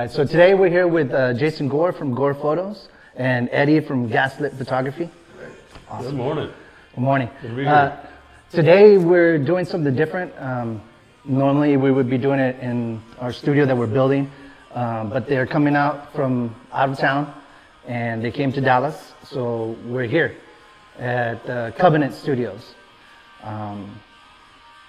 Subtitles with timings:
[0.00, 4.08] right, so today we're here with uh, Jason Gore from Gore Photos and Eddy from
[4.08, 5.10] Gaslit Photography.
[6.00, 6.50] Good morning.
[6.94, 7.28] Good morning.
[7.42, 7.96] Good to be Uh,
[8.50, 10.32] today we're doing something different.
[10.38, 10.80] Um,
[11.26, 14.30] normally we would be doing it in our studio that we're building,
[14.72, 17.34] um, but they're coming out from out of town
[17.86, 20.34] and they came to Dallas, so we're here
[20.98, 22.74] at uh, Covenant Studios.
[23.42, 24.00] Um,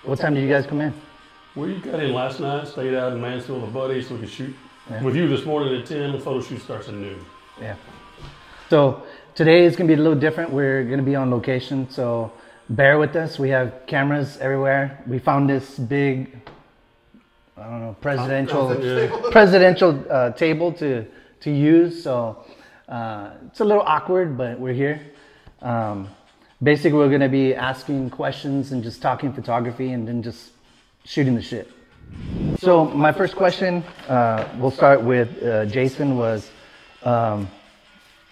[0.03, 0.93] what time did you guys come in?
[1.53, 4.29] We got in last night, stayed out in Mansfield with a buddy so we could
[4.29, 4.55] shoot
[4.91, 5.03] Yeah.
[5.03, 6.11] with you this morning at 10.
[6.11, 7.23] The photo shoot starts at noon.
[7.61, 7.75] Yeah.
[8.69, 9.03] So
[9.35, 10.51] today is going to be a little different.
[10.51, 12.33] We're going to be on location, so
[12.69, 13.39] bear with us.
[13.39, 15.01] We have cameras everywhere.
[15.07, 16.41] We found this big,
[17.55, 18.75] I don't know, presidential
[19.31, 21.05] presidential uh, table to
[21.41, 22.03] to use.
[22.03, 22.43] So
[22.89, 25.01] uh, it's a little awkward, but we're here.
[25.61, 26.09] Um,
[26.61, 30.51] basically, we're going to be asking questions and just talking photography, and then just
[31.05, 31.71] shooting the shit.
[32.59, 36.17] So my first question, uh, we'll start with uh, Jason.
[36.17, 36.51] Was
[37.03, 37.49] um,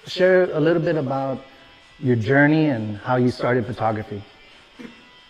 [0.06, 1.44] share a little bit about
[2.00, 4.22] your journey and how you started photography.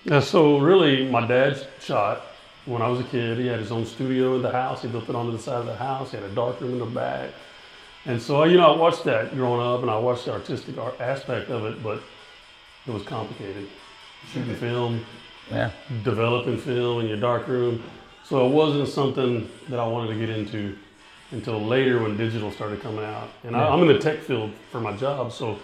[0.03, 2.23] Yeah, so really, my dad shot
[2.65, 3.37] when I was a kid.
[3.37, 4.81] He had his own studio in the house.
[4.81, 6.11] He built it onto the side of the house.
[6.11, 7.31] He had a dark room in the back.
[8.05, 10.99] And so, you know, I watched that growing up and I watched the artistic art
[10.99, 12.01] aspect of it, but
[12.87, 13.67] it was complicated.
[14.33, 15.05] Shooting film,
[15.51, 15.71] Yeah.
[16.03, 17.83] developing film in your dark room.
[18.29, 20.77] So it wasn't something that I wanted to get into
[21.31, 23.29] until later when digital started coming out.
[23.43, 23.73] And I, Yeah.
[23.73, 25.57] I'm in the tech field for my job, so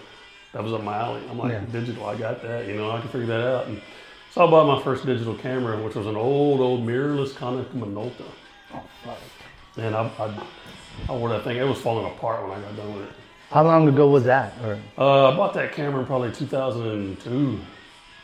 [0.52, 1.20] that was up my alley.
[1.30, 1.60] I'm like, Yeah.
[1.70, 3.66] digital, I got that, you know, I can figure that out.
[3.68, 3.80] And
[4.32, 8.24] so I bought my first digital camera, which was an old, old mirrorless Konica Minolta.
[8.74, 9.18] Oh, fuck.
[9.76, 10.34] And I, I,
[11.08, 11.56] I wore that thing.
[11.58, 13.12] It was falling apart when I got done with it.
[13.50, 14.54] How long ago was that?
[14.64, 17.60] Or Uh, I bought that camera in probably 2002.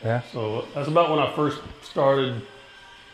[0.03, 0.21] yeah.
[0.33, 2.41] So that's about when I first started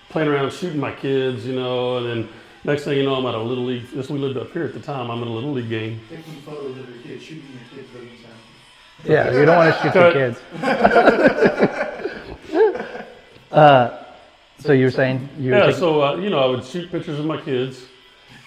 [0.09, 2.29] playing around shooting my kids, you know, and then
[2.63, 3.87] next thing you know, I'm at a little league.
[3.91, 5.09] This we lived up here at the time.
[5.09, 5.99] I'm in a little league game.
[6.09, 8.33] Taking photos of your kids, shooting your kids doesn't sound.
[9.05, 10.39] Yeah, you don't want to shoot your kids.
[13.51, 14.03] uh,
[14.59, 16.91] so you were saying you were Yeah, taking- so uh, you know, I would shoot
[16.91, 17.83] pictures of my kids,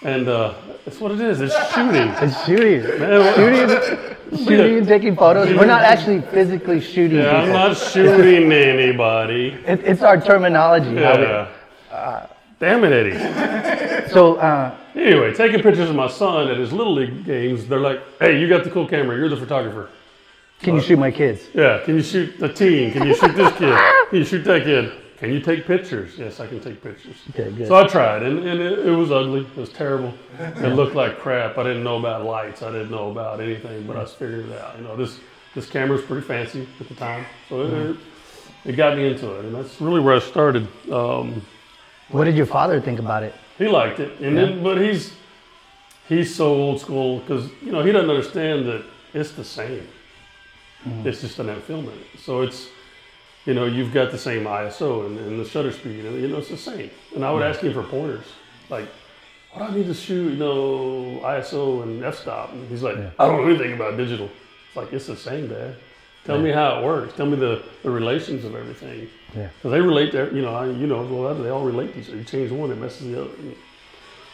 [0.03, 0.53] and uh,
[0.85, 1.41] that's what it is.
[1.41, 2.09] It's shooting.
[2.21, 5.47] it's shooting, Man, shooting, shooting, and taking photos.
[5.55, 9.57] We're not actually physically shooting yeah, I'm not shooting anybody.
[9.65, 10.95] It, it's our terminology.
[10.95, 12.27] how we- Yeah.
[12.59, 14.09] Damn it, Eddy.
[14.09, 17.99] so uh, Anyway, taking pictures of my son at his little league games, they're like,
[18.19, 19.17] "Hey, you got the cool camera.
[19.17, 19.89] You're the photographer."
[20.61, 21.41] can you shoot my kids?
[21.53, 22.93] Yeah, can you shoot the teen?
[22.93, 23.77] Can you shoot this kid?
[24.09, 24.93] Can you shoot that kid?
[25.23, 26.17] Can you take pictures?
[26.17, 27.15] Yes, I can take pictures.
[27.29, 27.69] Okay, good.
[27.69, 29.39] So I tried, and, and it, it was ugly.
[29.39, 30.13] It was terrible.
[30.37, 31.57] It looked like crap.
[31.57, 32.61] I didn't know about lights.
[32.61, 34.77] I didn't know about anything, but I figured it out.
[34.77, 35.21] You know, this
[35.55, 37.97] this camera was pretty fancy at the time, so it, it,
[38.65, 40.67] it got me into it, and that's really where I started.
[40.91, 41.41] Um,
[42.09, 43.33] what did your father think about it?
[43.57, 45.13] he liked it, and then but he's
[46.09, 48.83] he's so old school because you know he doesn't understand that
[49.13, 49.87] it's the same.
[51.05, 52.67] It's just have film in it, so it's
[53.45, 56.37] you know you've got the same ISO and, and the shutter speed, and you know
[56.37, 56.89] it's the same.
[57.15, 57.49] And I would hmm.
[57.49, 58.25] ask him for pointers,
[58.69, 58.87] like
[59.53, 63.11] what do I need to shoot, you know, ISO and f-stop, and he's like, Yeah.
[63.19, 64.29] I don't know anything about digital.
[64.67, 65.75] It's like it's the same, Dad.
[66.25, 67.13] Tell me how it works.
[67.15, 69.09] Tell me the, the relations of everything.
[69.35, 69.49] Yeah.
[69.57, 72.07] Because they relate to, you know, I, you know, well, they all relate to each
[72.07, 72.17] other.
[72.17, 73.31] You change one, it messes the other.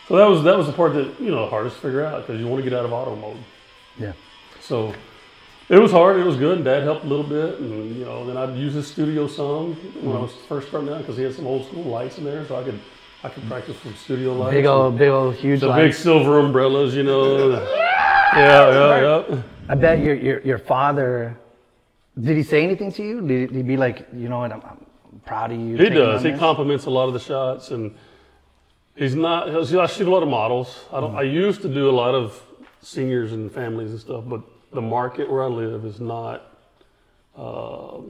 [0.07, 2.25] So that was that was the part that you know the hardest to figure out
[2.25, 3.37] because you want to get out of auto mode.
[3.97, 4.13] Yeah.
[4.59, 4.93] So
[5.69, 6.19] it was hard.
[6.19, 6.57] It was good.
[6.57, 9.75] And Dad helped a little bit, and you know, then I'd use his studio some
[9.75, 10.21] when I mm-hmm.
[10.23, 12.63] was first starting out because he had some old school lights in there, so I
[12.63, 12.79] could
[13.23, 13.51] I could mm-hmm.
[13.51, 14.55] practice with studio lights.
[14.55, 17.49] Big old, big old, huge the big silver umbrellas, you know.
[18.33, 19.41] yeah, yeah, yeah.
[19.69, 21.37] I bet your, your your father.
[22.19, 23.21] Did he say anything to you?
[23.21, 24.85] Did he be like, you know what, I'm, I'm
[25.23, 25.77] proud of you?
[25.77, 26.23] He does.
[26.23, 26.39] He this?
[26.39, 27.93] compliments a lot of the shots, and
[28.95, 29.49] he's not.
[29.49, 30.85] I shoot a lot of models.
[30.91, 31.11] I don't.
[31.11, 31.19] Mm-hmm.
[31.19, 32.41] I used to do a lot of
[32.81, 34.41] seniors and families and stuff, but
[34.71, 36.43] the market where I live is not.
[37.37, 38.01] Uh,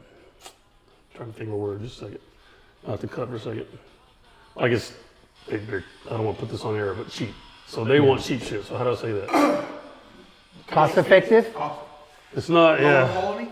[1.15, 1.81] trying to think of a word.
[1.81, 2.19] Just a second.
[2.87, 3.65] I have to cut for a second.
[4.57, 4.93] I guess
[5.47, 5.83] they, they're.
[6.07, 7.33] I don't want to put this on air, but cheap.
[7.67, 8.65] So they want cheap shit.
[8.65, 9.65] So how do I say that?
[10.67, 11.55] Cost effective?
[12.35, 12.79] It's not.
[12.79, 13.45] Yeah.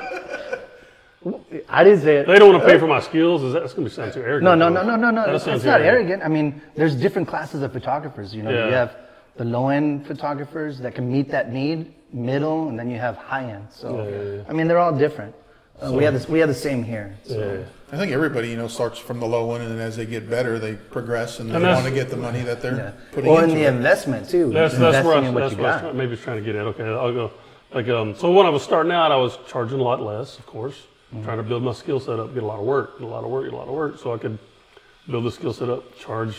[1.68, 2.26] I didn't say it.
[2.26, 3.42] They don't want to pay for my skills.
[3.42, 4.44] Is that, that's going to sound too arrogant?
[4.44, 5.26] No, no, no, no, no, no.
[5.26, 6.22] That It's not arrogant.
[6.22, 6.22] arrogant.
[6.22, 8.34] I mean, there's different classes of photographers.
[8.34, 8.66] You know, Yeah.
[8.66, 8.96] you have
[9.36, 13.44] the low end photographers that can meet that need, middle, and then you have high
[13.44, 13.66] end.
[13.70, 14.42] So, Yeah, yeah, yeah.
[14.48, 15.34] I mean, they're all different.
[15.82, 16.28] Uh, we have this.
[16.28, 17.16] We have the same here.
[17.24, 17.38] So.
[17.38, 17.64] Yeah.
[17.92, 20.28] I think everybody, you know, starts from the low one, and then as they get
[20.28, 22.90] better, they progress, and they And want to get the money that they're Yeah.
[23.12, 23.74] putting Well, in into the it.
[23.74, 24.50] investment too.
[24.52, 26.44] That's investing that's where I, in that's you what I was trying, maybe trying to
[26.44, 26.66] get at.
[26.66, 27.30] Okay, I'll go.
[27.72, 30.46] Like um, so when I was starting out, I was charging a lot less, of
[30.46, 30.76] course,
[31.14, 31.24] Mm-hmm.
[31.24, 33.24] trying to build my skill set up, get a lot of work, get a lot
[33.24, 34.38] of work, get a lot of work, so I could
[35.10, 36.36] build the skill set up, charge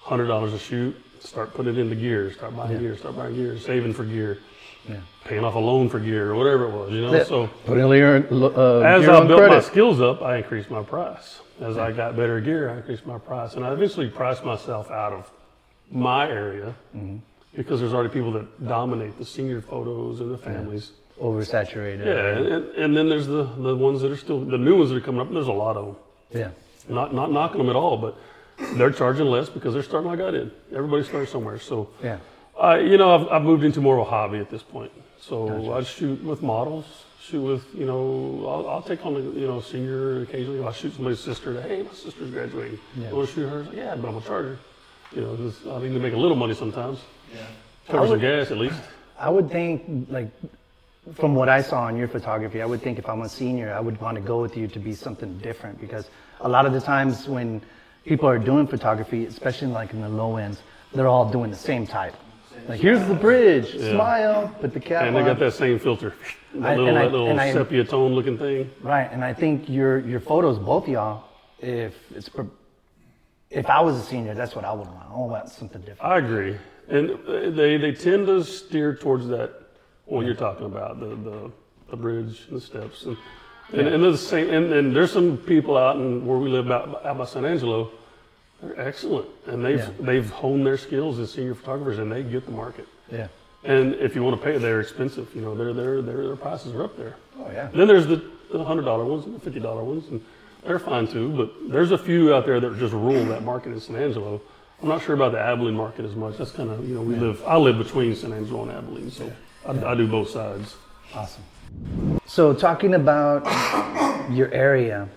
[0.00, 0.94] hundred dollars a shoot.
[1.22, 2.32] Start putting it into gear.
[2.32, 2.78] Start buying Yeah.
[2.78, 2.96] gear.
[2.96, 3.58] Start buying gear.
[3.58, 4.38] Saving for gear.
[4.88, 4.96] Yeah.
[5.24, 6.90] Paying off a loan for gear or whatever it was.
[6.92, 7.14] You know.
[7.14, 7.24] Yeah.
[7.24, 11.40] So Putting your uh, as gear I built my skills up, I increased my price.
[11.60, 15.12] As I got better gear, I increased my price, and I eventually priced myself out
[15.12, 15.30] of
[15.92, 17.18] my area Mm-hmm.
[17.56, 20.90] because there's already people that dominate the senior photos and the families.
[21.20, 22.04] oversaturated.
[22.04, 24.96] Yeah, and, and then there's the, the ones that are still the new ones that
[24.96, 25.28] are coming up.
[25.28, 25.96] And there's a lot of them.
[26.32, 26.50] Yeah.
[26.88, 28.16] Not not knocking them at all, but
[28.74, 30.50] they're charging less because they're starting like I did.
[30.74, 31.58] Everybody starts somewhere.
[31.58, 32.18] So, Yeah.
[32.60, 34.92] I you know I've, I've moved into more of a hobby at this point.
[35.20, 36.84] So I shoot with models,
[37.20, 40.62] shoot with you know I'll, I'll take on the you know senior occasionally.
[40.64, 41.52] I'll shoot somebody's sister.
[41.54, 42.78] That, hey, my sister's graduating.
[42.96, 43.08] Yeah.
[43.08, 43.66] You want to shoot her?
[43.72, 44.58] Yeah, but I'm gonna charge her.
[45.14, 46.98] You know, 'cause I need to make a little money sometimes.
[47.32, 47.40] Yeah.
[47.88, 48.80] Cover some would- gas at least.
[49.18, 50.28] I would think, like,
[51.14, 53.80] from what I saw in your photography, I would think if I'm a senior, I
[53.80, 56.08] would want to go with you to be something different because
[56.40, 57.60] a lot of the times when
[58.04, 60.62] people are doing photography, especially like in the low ends,
[60.92, 62.14] they're all doing the same type.
[62.68, 63.90] Like, here's the bridge, Yeah.
[63.92, 65.26] smile, put the cap And they on.
[65.26, 66.14] got that same filter,
[66.54, 68.70] that I- little, I- that little and I- sepia tone looking thing.
[68.82, 71.24] Right, and I think your your photos, both y'all,
[71.60, 72.30] if it's
[73.50, 75.08] if I was a senior, that's what I would want.
[75.10, 76.02] I want something different.
[76.02, 76.56] I agree,
[76.88, 79.50] and uh, they they tend to steer towards that
[80.04, 81.50] what you're talking about the the,
[81.90, 83.16] the bridge, the steps, and
[83.72, 84.50] and, and the same.
[84.50, 87.90] And, and there's some people out in where we live out, out by San Angelo.
[88.60, 89.90] They're excellent, and they've Yeah.
[90.00, 92.86] they've honed their skills as senior photographers, and they get the market.
[93.10, 93.26] Yeah.
[93.64, 95.34] And if you want to pay, they're expensive.
[95.34, 97.16] You know, their their their their prices are up there.
[97.38, 97.68] Oh yeah.
[97.74, 98.22] Then there's the,
[98.52, 100.24] the hundred dollar ones and the fifty dollar ones, and
[100.64, 101.28] they're fine too.
[101.30, 104.40] But there's a few out there that just rule that market in San Angelo.
[104.80, 106.36] I'm not sure about the Abilene market as much.
[106.38, 107.42] That's kind of you know we live.
[107.46, 109.32] I live between San Angelo and Abilene, so
[109.66, 110.76] I, I do both sides.
[111.14, 111.42] Awesome.
[112.26, 113.42] So talking about
[114.30, 115.08] your area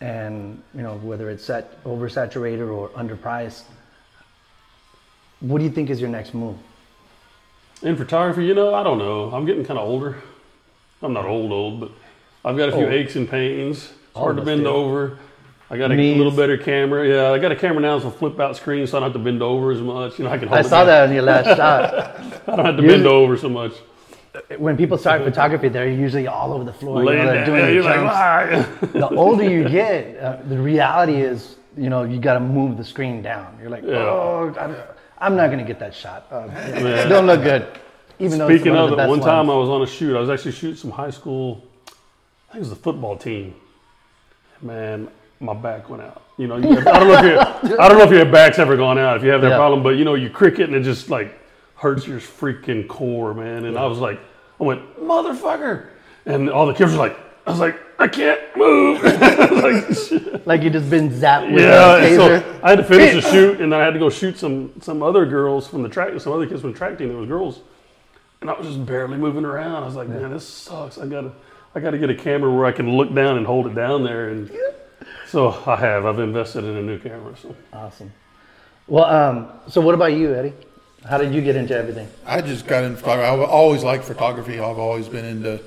[0.00, 3.62] and you know whether it's set oversaturated or underpriced,
[5.40, 6.56] what do you think is your next move?
[7.82, 9.30] In photography, you know, I don't know.
[9.32, 10.16] I'm getting kind of older.
[11.02, 11.90] I'm not old old, but
[12.44, 12.90] I've got a few Oh.
[12.90, 13.76] aches and pains.
[13.84, 14.68] It's All hard to bend do.
[14.68, 15.18] over.
[15.70, 16.16] I got a Knees.
[16.16, 17.06] little better camera.
[17.06, 19.20] Yeah, I got a camera now with a flip out screen, so I don't have
[19.20, 20.18] to bend over as much.
[20.18, 20.86] You know, I can hold I saw down.
[20.86, 21.94] that on your last shot.
[22.48, 23.72] I don't have to bend over so much.
[24.58, 27.00] When people start photography, they're usually all over the floor.
[27.02, 31.56] you know, Laying they're down, doing like, the older you get, uh, the reality is,
[31.76, 33.58] you know, you got to move the screen down.
[33.60, 33.96] You're like, Yeah.
[33.96, 34.76] oh, I'm,
[35.18, 36.26] I'm not going to get that shot.
[36.30, 37.08] Uh, Man.
[37.08, 37.66] don't look good.
[38.18, 40.16] Even though Speaking one of the one time I was on a shoot.
[40.16, 41.62] I was actually shooting some high school.
[41.86, 43.54] I think it was the football team.
[44.62, 45.08] Man,
[45.40, 46.22] my back went out.
[46.38, 48.76] You know, you, I don't know if your I don't know if your back's ever
[48.76, 49.16] gone out.
[49.18, 49.56] If you have that Yeah.
[49.56, 51.38] problem, but you know, you cricket and it just like
[51.76, 53.64] hurts your freaking core, man.
[53.64, 54.18] And I was like,
[54.60, 55.88] I went motherfucker,
[56.24, 59.02] and all the kids were like, I was like, I can't move.
[59.04, 62.16] like, like you just been zapped with Yeah, a taser.
[62.42, 64.72] so I had to finish the shoot, and then I had to go shoot some
[64.80, 67.08] some other girls from the track, some other kids from the track team.
[67.08, 67.60] There was girls,
[68.40, 69.82] and I was just barely moving around.
[69.82, 70.98] I was like, man, this sucks.
[70.98, 71.32] I gotta
[71.74, 74.30] I gotta get a camera where I can look down and hold it down there.
[74.30, 74.50] And
[75.28, 76.04] so I have.
[76.04, 77.34] I've invested in a new camera.
[77.40, 78.12] So Awesome.
[78.88, 80.52] Well, um, so what about you, Eddy?
[81.08, 82.08] How did you get into everything?
[82.26, 83.28] I just got into photography.
[83.28, 84.58] I've always liked photography.
[84.58, 85.60] I've always been into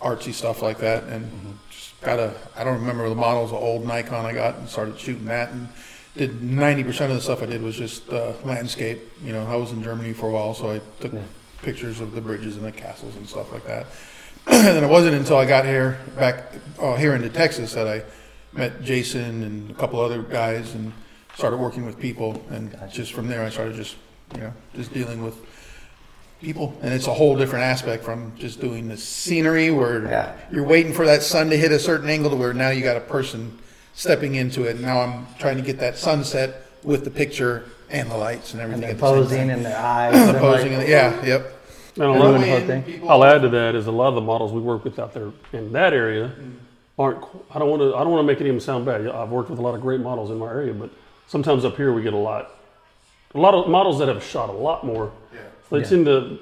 [0.00, 2.34] artsy stuff like that, and just got a.
[2.56, 5.68] I don't remember the models, an old Nikon I got, and started shooting that, and
[6.16, 9.00] did ninety percent of the stuff I did was just uh, landscape.
[9.24, 11.20] You know, I was in Germany for a while, so I took Yeah.
[11.62, 13.86] pictures of the bridges and the castles and stuff like that.
[14.46, 18.02] and then it wasn't until I got here, back uh, here into Texas, that I
[18.52, 20.92] met Jason and a couple other guys and
[21.36, 22.42] started working with people.
[22.50, 23.96] And just from there, I started just,
[24.34, 25.36] you know, just dealing with
[26.40, 26.76] people.
[26.82, 30.32] And it's a whole different aspect from just doing the scenery where Yeah.
[30.50, 32.96] you're waiting for that sun to hit a certain angle to where now you got
[32.96, 33.58] a person
[33.94, 34.76] stepping into it.
[34.76, 38.62] And now I'm trying to get that sunset with the picture and the lights and
[38.62, 38.96] And everything.
[38.96, 39.50] they're at the same posing time.
[39.50, 40.12] and their eyes.
[40.12, 40.72] the and posing.
[40.72, 41.52] like, and the- yeah, yep.
[41.96, 42.82] and a lot doing of, the whole thing.
[42.84, 45.12] People- I'll add to that is a lot of the models we work with out
[45.12, 46.30] there in that area
[46.98, 47.20] aren't.
[47.20, 47.94] qu- I don't want to.
[47.96, 49.06] I don't want to make it even sound bad.
[49.08, 50.88] I've worked with a lot of great models in my area, but
[51.26, 52.50] sometimes up here we get a lot,
[53.34, 55.12] a lot of models that have shot a lot more.
[55.32, 55.40] Yeah.
[55.70, 55.84] They Yeah.
[55.84, 56.38] tend to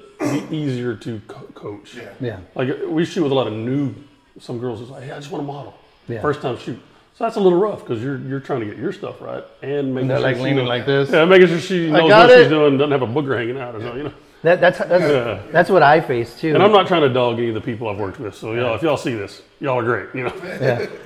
[0.49, 1.95] be easier to co- coach.
[1.95, 2.09] Yeah.
[2.19, 2.37] yeah.
[2.55, 3.93] Like we shoot with a lot of new.
[4.39, 5.73] Some girls is like, hey, I just want a model.
[6.07, 6.21] Yeah.
[6.21, 6.79] First time shoot.
[7.15, 9.93] So that's a little rough because you're you're trying to get your stuff right and
[9.93, 11.09] making sure like she leaning knows- like this.
[11.11, 13.75] Yeah, making sure she knows got what she's doing, doesn't have a booger hanging out
[13.75, 14.13] or something, you know.
[14.41, 15.41] That, that's that's, Yeah.
[15.51, 16.53] that's what I face too.
[16.53, 18.35] And I'm not trying to dog any of the people I've worked with.
[18.35, 20.07] So y'all, if y'all see this, y'all are great.
[20.15, 20.33] You know.
[20.61, 20.87] yeah.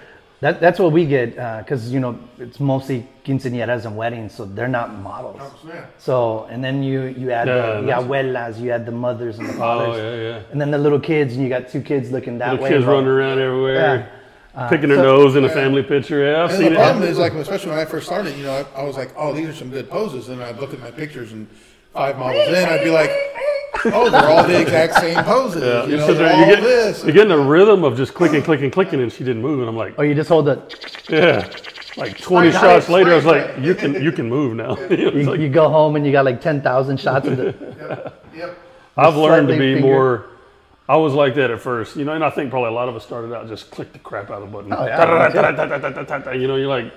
[0.43, 4.43] That, that's what we get uh, because you know it's mostly quinceañeras and weddings, so
[4.43, 5.39] they're not models.
[5.65, 5.85] Yeah.
[5.97, 9.39] So and then you you add Yeah, the, you that's- abuelas, you add the mothers
[9.39, 10.51] and the Oh fathers, yeah, yeah.
[10.51, 12.69] and then the little kids, and you got two kids looking that Little way.
[12.71, 13.75] kids but- running around everywhere.
[13.75, 14.59] Yeah.
[14.59, 16.19] Uh, picking her so- nose in a family picture.
[16.29, 18.53] Yeah, I've And seen the problem is, like, especially when I first started, you know,
[18.75, 20.27] I, I was like, oh, these are some good poses.
[20.29, 21.47] And I'd look at my pictures and
[21.93, 23.09] five models in, I'd be like,
[23.85, 25.61] oh, they're all the exact same poses.
[25.63, 27.03] Yeah, you know, because they're you all get, this.
[27.03, 29.75] you're getting a rhythm of just clicking, clicking, clicking, and she didn't move, and I'm
[29.77, 30.61] like, oh, you just hold the,
[31.09, 31.49] yeah.
[31.95, 34.75] Like 20 Like, shots later, I was like, you can you can move now.
[34.89, 38.57] You know, like- you go home and you got like 10,000 shots of the, Yep.
[38.97, 40.25] I've learned to be finger- more.
[40.89, 42.95] I was like that at first, you know, and I think probably a lot of
[42.95, 44.73] us started out just click the crap out of the button.
[44.73, 46.93] Oh, yeah, You know, you're like,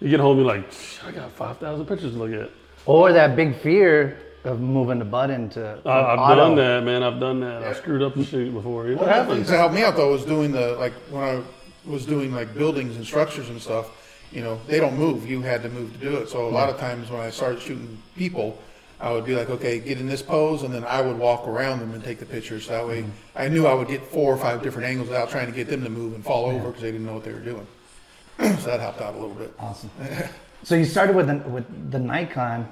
[0.00, 0.64] you get home, you're like,
[1.06, 2.50] I got 5,000 pictures to look at.
[2.86, 6.34] or that big fear of moving the button to I, I've auto.
[6.36, 7.02] done that, man.
[7.02, 7.62] I've done that.
[7.62, 8.88] I screwed up the shoot before.
[8.88, 9.48] You What it happens happens.
[9.48, 11.42] to help me out though was doing the like when I
[11.84, 13.90] was doing like buildings and structures and stuff.
[14.32, 15.28] You know, they don't move.
[15.28, 16.28] You had to move to do it.
[16.28, 18.62] So a lot of times when I started shooting people,
[19.00, 21.80] I would be like, okay, get in this pose, and then I would walk around
[21.80, 22.68] them and take the pictures.
[22.68, 23.10] That way, mm-hmm.
[23.34, 25.82] I knew I would get four or five different angles without trying to get them
[25.82, 27.66] to move and fall over because they didn't know what they were doing.
[28.38, 29.52] so that helped out a little bit.
[29.58, 29.90] Awesome.
[30.62, 32.68] so you started with the, with the Nikon,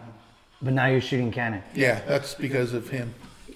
[0.63, 1.63] but now you're shooting Canon.
[1.75, 3.15] Yeah, that's because of him.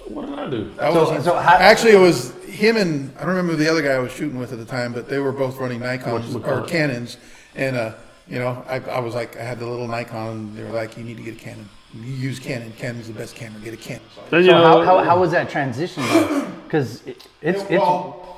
[0.08, 0.70] What did I do?
[0.76, 3.82] That So- was so how- actually it was him and I don't remember the other
[3.82, 6.40] guy I was shooting with at the time, but they were both running Nikons or
[6.40, 6.68] Whatchamacallit.
[6.68, 7.16] Canons,
[7.54, 7.92] and uh,
[8.28, 10.28] you know I, I was like I had the little Nikon.
[10.28, 11.68] and They were like, you need to get a Canon.
[11.94, 12.72] You use Canon.
[12.78, 13.60] Canon's the best camera.
[13.60, 14.02] Get a Canon.
[14.16, 16.02] Then, So you know, how, how, how was that transition?
[16.64, 17.84] Because it, it's, it's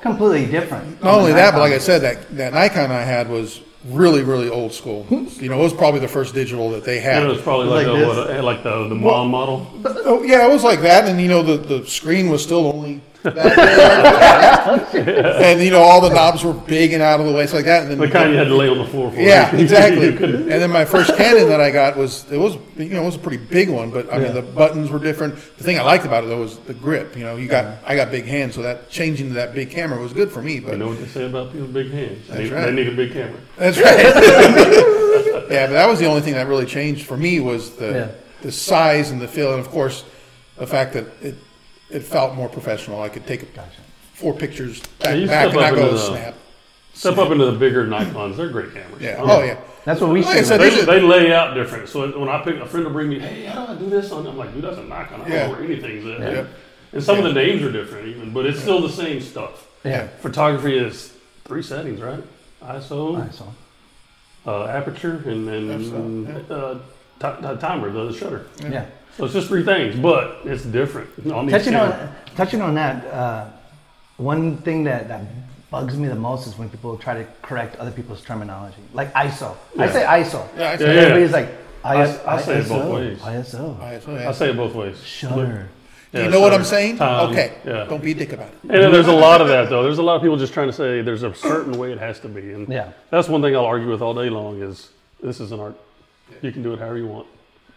[0.01, 1.01] completely different.
[1.01, 4.49] Not only that, but like I said, that that Nikon I had was really really
[4.49, 5.05] old school.
[5.09, 7.21] You know, it was probably the first digital that they had.
[7.21, 8.07] and it was probably like, Like a, this?
[8.27, 9.67] what, like the the mom model.
[9.85, 12.95] Oh, yeah, it was like that, and you know the, the screen was still only
[12.95, 13.01] that big.
[14.93, 17.65] and you know all the knobs were big and out of the way, so like
[17.65, 17.81] that.
[17.83, 19.17] And then The kind you had to lay on the floor for.
[19.19, 20.07] Yeah, exactly.
[20.09, 23.15] and then my first Canon that I got was it was you know it was
[23.15, 25.35] a pretty big one, but I mean the buttons were different.
[25.57, 27.15] The thing I liked about it though was the grip.
[27.15, 29.99] You know, you got I got big hands, so that changing to that big camera
[29.99, 30.59] was good for me.
[30.59, 32.27] But You know what they say about people with big hands?
[32.27, 32.65] They, That's need- right.
[32.65, 33.39] they need a big camera.
[33.57, 33.97] that's right.
[35.51, 38.07] yeah, but that was the only thing that really changed for me was the Yeah.
[38.41, 40.03] the size and the feel, and of course
[40.57, 41.35] the fact that it
[41.89, 43.01] it felt more professional.
[43.01, 43.47] I could take
[44.13, 46.35] four pictures back you back step and up not go into the- snap.
[46.93, 48.37] Step up into the bigger Nikons.
[48.37, 49.01] They're great cameras.
[49.01, 49.21] Yeah.
[49.21, 49.57] I Oh yeah.
[49.83, 51.89] That's what we Like I said, They, they lay out different.
[51.89, 54.11] So when I pick a friend will bring me, hey, how do I do this?
[54.13, 55.15] on I'm like, dude, that's a Nikon.
[55.21, 55.47] I don't Yeah.
[55.47, 56.19] know where anything's at.
[56.21, 56.45] Yeah.
[56.93, 59.67] And some of the names are different even, but it's still the same stuff.
[59.83, 60.07] yeah.
[60.21, 61.13] Photography is
[61.43, 62.23] three settings, right?
[62.63, 63.53] ISO, Alright, so
[64.47, 65.69] uh, aperture, and then
[66.49, 66.79] uh,
[67.19, 68.47] ti- ti- timer, the shutter.
[68.61, 68.85] yeah.
[69.17, 73.47] So it's just three things, but it's different on Touching on touching on that, uh,
[74.17, 75.21] one thing that, that
[75.71, 79.55] bugs me the most is when people try to correct other people's terminology, like ISO.
[79.79, 80.47] I say ISO.
[80.57, 81.01] Yeah, I Yeah, say yeah.
[81.01, 81.49] Everybody's like
[81.83, 83.19] I- IS, I say it both ways.
[83.19, 83.79] ISO.
[83.79, 84.29] ISO, yeah.
[84.29, 85.01] I say it both ways.
[85.03, 85.69] Shutter.
[86.11, 86.97] Do Yeah, you know what I'm saying?
[86.97, 87.53] time, okay.
[87.65, 87.85] Yeah.
[87.85, 88.53] Don't be a dick about it.
[88.63, 89.83] And there's a lot of that though.
[89.83, 92.19] There's a lot of people just trying to say there's a certain way it has
[92.21, 92.91] to be, and Yeah.
[93.11, 94.61] that's one thing I'll argue with all day long.
[94.61, 94.89] Is
[95.21, 95.75] this is an art.
[96.41, 97.27] You can do it however you want.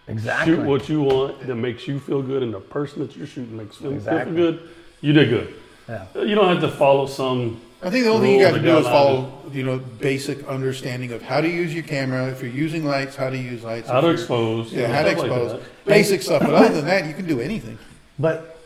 [0.09, 0.55] Exactly.
[0.57, 3.57] Shoot what you want that makes you feel good, and the person that you're shooting
[3.57, 4.35] makes feel, Exactly.
[4.35, 4.69] feel good.
[5.01, 5.55] You did good.
[5.89, 6.07] Yeah.
[6.17, 7.61] Uh, you don't have to follow some.
[7.83, 9.79] I think the only thing you Rules got to do is go follow, you know,
[9.79, 12.27] basic understanding of how to use your camera.
[12.29, 13.89] If you're using lights, how to use lights.
[13.89, 14.73] How to expose.
[14.73, 15.63] Yeah, you how to stuff like expose.
[15.85, 16.43] Basic stuff.
[16.43, 17.79] But other than that, you can do anything.
[18.19, 18.59] But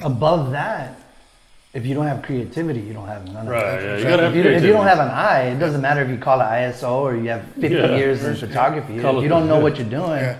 [0.00, 0.98] above that,
[1.72, 3.62] if you don't have creativity, you don't have none of Right.
[3.62, 3.82] that.
[3.82, 3.96] Yeah.
[3.98, 6.10] You gotta have If you, if you don't have an eye, it doesn't matter if
[6.10, 7.96] you call it ISO or you have 50 Yeah.
[7.96, 8.94] years in photography.
[8.96, 10.38] If you don't know what you're doing, Yeah.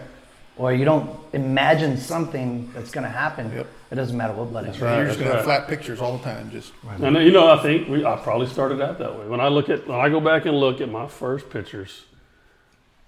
[0.61, 3.67] Or you don't imagine something that's going to happen, Yep.
[3.93, 4.97] it doesn't matter what blood it's right.
[4.99, 6.51] you're just that's gonna have flat pictures all the time.
[6.51, 7.01] Just right.
[7.01, 9.27] And you know, I think we, I probably started out that way.
[9.27, 12.05] When I look at, when I go back and look at my first pictures,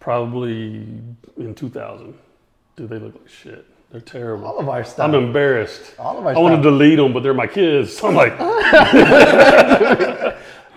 [0.01, 0.77] probably
[1.37, 2.15] in 2000,
[2.77, 3.67] do they look like shit?
[3.91, 4.47] They're terrible.
[4.47, 5.07] All of our stuff.
[5.07, 5.95] I'm embarrassed.
[5.99, 7.95] all of our I want to delete them, but they're my kids.
[7.95, 8.33] So I'm like,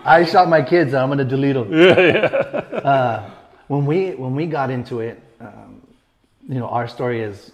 [0.03, 1.71] I shot my kids and I'm going to delete them.
[1.81, 2.19] yeah, yeah.
[2.77, 3.29] Uh,
[3.67, 5.21] when we when we got into it,
[6.47, 7.51] you know, our story is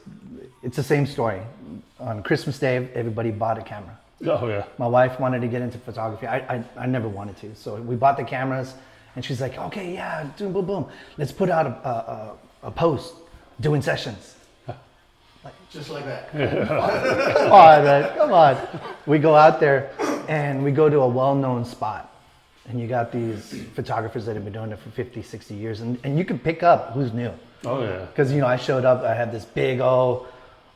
[0.63, 1.41] it's the same story.
[1.99, 3.97] On Christmas Day, everybody bought a camera.
[4.25, 4.65] Oh yeah.
[4.77, 6.27] My wife wanted to get into photography.
[6.27, 7.55] I, I, I never wanted to.
[7.55, 8.73] So we bought the cameras,
[9.15, 10.85] and she's like, okay, yeah, boom, boom, boom.
[11.17, 13.15] Let's put out a, a, a, post
[13.59, 14.35] doing sessions.
[15.43, 16.29] Like, just like that.
[16.31, 18.57] Come on, man, come on.
[19.07, 19.89] We go out there
[20.27, 22.13] and we go to a well known spot.
[22.69, 25.81] And you got these photographers that have been doing it for 50, 60 years.
[25.81, 27.33] And, and you can pick up who's new.
[27.65, 28.05] Oh yeah.
[28.05, 30.27] Because, you know, I showed up, I had this big old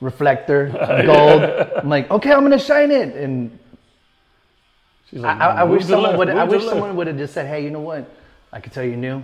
[0.01, 0.67] reflector,
[1.05, 1.43] gold.
[1.77, 3.15] I'm like, okay, I'm going to shine it.
[3.15, 3.57] And
[5.09, 6.29] She's I, like, I, I "Move wish someone would.
[6.29, 8.09] I wish left." someone would have just said, "Hey, you know what?
[8.51, 9.23] I could tell you new.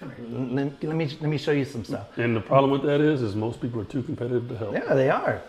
[0.00, 3.20] Let, let me let me show you some stuff." And the problem with that is,
[3.20, 4.74] is most people are too competitive to help.
[4.74, 5.42] Yeah, they are.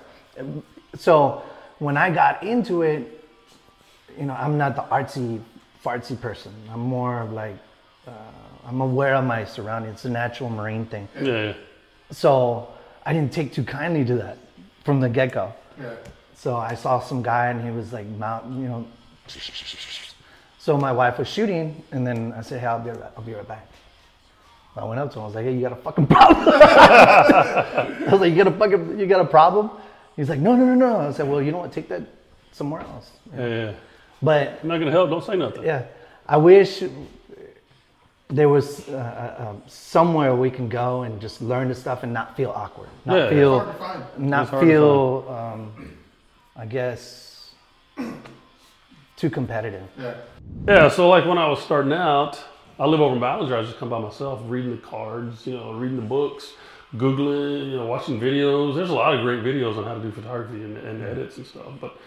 [0.96, 1.44] So
[1.78, 3.24] when I got into it,
[4.18, 5.40] you know, I'm not the artsy
[5.86, 6.52] fartsy person.
[6.72, 7.56] I'm more of like
[8.08, 8.12] uh,
[8.70, 9.96] I'm aware of my surroundings.
[9.96, 11.08] It's a natural marine thing.
[11.20, 11.54] Yeah.
[12.12, 12.68] So
[13.04, 14.38] I didn't take too kindly to that
[14.86, 15.52] from the get go.
[15.82, 15.96] Yeah.
[16.36, 18.86] So I saw some guy and he was like mount, you know.
[20.60, 23.34] So my wife was shooting, and then I said, "Hey, I'll be right, I'll be
[23.34, 23.68] right back."
[24.76, 25.24] I went up to him.
[25.24, 28.58] I was like, "Hey, you got a fucking problem?" I was like, "You got a
[28.58, 29.72] fucking, you got a problem?"
[30.16, 31.72] He's like, "No, no, no, no." I said, "Well, you know what?
[31.72, 32.04] Take that
[32.52, 33.74] somewhere else." yeah, yeah.
[34.22, 35.10] But I'm not gonna help.
[35.10, 35.64] Don't say nothing.
[35.64, 35.86] yeah,
[36.28, 36.84] I wish
[38.30, 38.94] there was uh,
[39.40, 42.90] uh, um, somewhere we can go and just learn the stuff and not feel awkward,
[43.06, 43.30] not Yeah.
[43.30, 44.30] feel, Hard to find.
[44.30, 45.72] not It's hard to feel, um,
[46.56, 47.56] I guess,
[49.16, 49.88] too competitive.
[49.98, 50.14] Yeah.
[50.68, 52.40] Yeah, so like when I was starting out,
[52.80, 53.58] I live over in Ballinger.
[53.58, 56.54] I just come by myself, reading the cards, you know, reading the books,
[56.96, 58.76] googling, you know, watching videos.
[58.76, 61.48] There's a lot of great videos on how to do photography and, and edits and
[61.48, 61.66] stuff.
[61.82, 61.98] But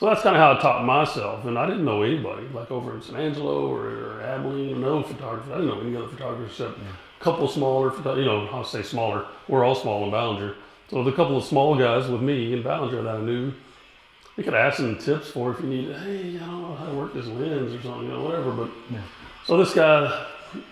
[0.00, 2.94] so that's kind of how I taught myself, and I didn't know anybody like over
[2.94, 5.52] in San Angelo or, or Abilene, no photographers.
[5.52, 9.26] I didn't know any other photographers except a couple smaller, you know, I'll say smaller.
[9.46, 10.54] We're all small in Ballinger.
[10.88, 13.52] So the couple of small guys with me in Ballinger that I knew,
[14.38, 16.94] you could ask them tips for if you need, hey, I don't know how to
[16.94, 18.52] work this lens or something, you know, whatever.
[18.52, 18.70] But
[19.44, 20.28] so this guy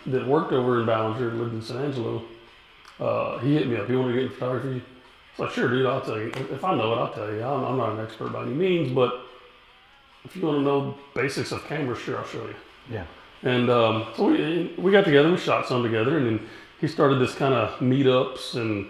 [0.07, 2.23] that worked over in Ballinger, lived in San Angelo,
[2.99, 3.89] uh, he hit me up.
[3.89, 4.83] He wanted to get in photography.
[5.39, 6.33] Like, sure, dude, I'll tell you.
[6.51, 7.43] If I know it, I'll tell you.
[7.43, 9.21] I'm, I'm not an expert by any means, but
[10.25, 12.55] if you want to know basics of cameras, sure, I'll show you.
[12.91, 13.05] Yeah.
[13.43, 16.47] And um, so we, we got together, we shot some together, and then
[16.81, 18.89] he started this kind of meetups, and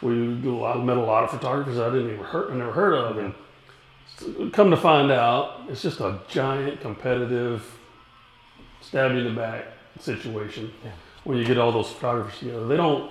[0.00, 2.70] we do a lot, met a lot of photographers I didn't even heard, I never
[2.72, 7.76] heard of, and come to find out, it's just a giant competitive
[8.80, 9.66] stab you in the back
[9.98, 10.90] situation Yeah.
[11.24, 12.66] when you get all those photographers together.
[12.68, 13.10] They don't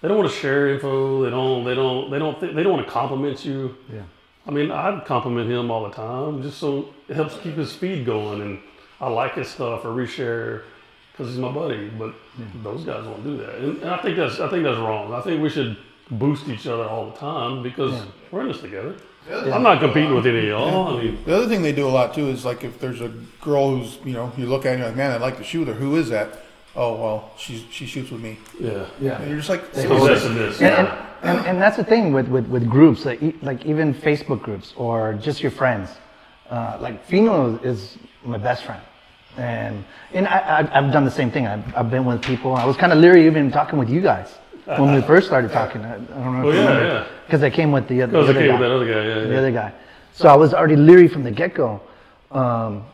[0.00, 1.22] they don't want to share info.
[1.24, 3.76] They don't they don't they don't th- they don't want to compliment you.
[3.92, 4.02] Yeah.
[4.46, 8.06] I mean, I compliment him all the time just so it helps keep his feed
[8.06, 8.60] going, and
[9.00, 10.62] I like his stuff or reshare
[11.12, 11.88] because he's my buddy.
[11.90, 12.14] But
[12.62, 15.12] those guys won't do that, and, and I think that's I think that's wrong.
[15.12, 15.76] I think we should
[16.10, 18.94] boost each other all the time because we're in this together.
[19.30, 20.96] I'm not competing with any of y'all.
[20.96, 23.08] I mean, The other thing they do a lot too is like if there's a
[23.42, 25.68] girl who's you know you look at and you're like man I'd like to shoot
[25.68, 26.38] her who is that
[26.76, 29.18] oh well she she shoots with me yeah, Yeah.
[29.20, 30.60] and you're just like possessiveness.
[30.60, 33.92] And, and, and, and that's the thing with, with, with groups, like, e- like even
[33.92, 35.90] Facebook groups or just your friends.
[36.48, 38.80] Uh, like Fino is my best friend.
[39.36, 41.46] And, and I, I, I've done the same thing.
[41.48, 42.54] I've, I've been with people.
[42.54, 44.28] I was kind of leery even talking with you guys
[44.64, 45.82] when we first started talking.
[45.84, 46.86] I, I don't know Oh, you yeah, remember.
[46.86, 47.06] yeah.
[47.26, 48.60] Because I came with the, other- Because the I other came guy.
[48.60, 49.06] with that other guy.
[49.08, 49.38] Yeah, the yeah.
[49.38, 49.72] other guy.
[50.12, 51.80] So I was already leery from the get go.
[52.30, 52.84] Um,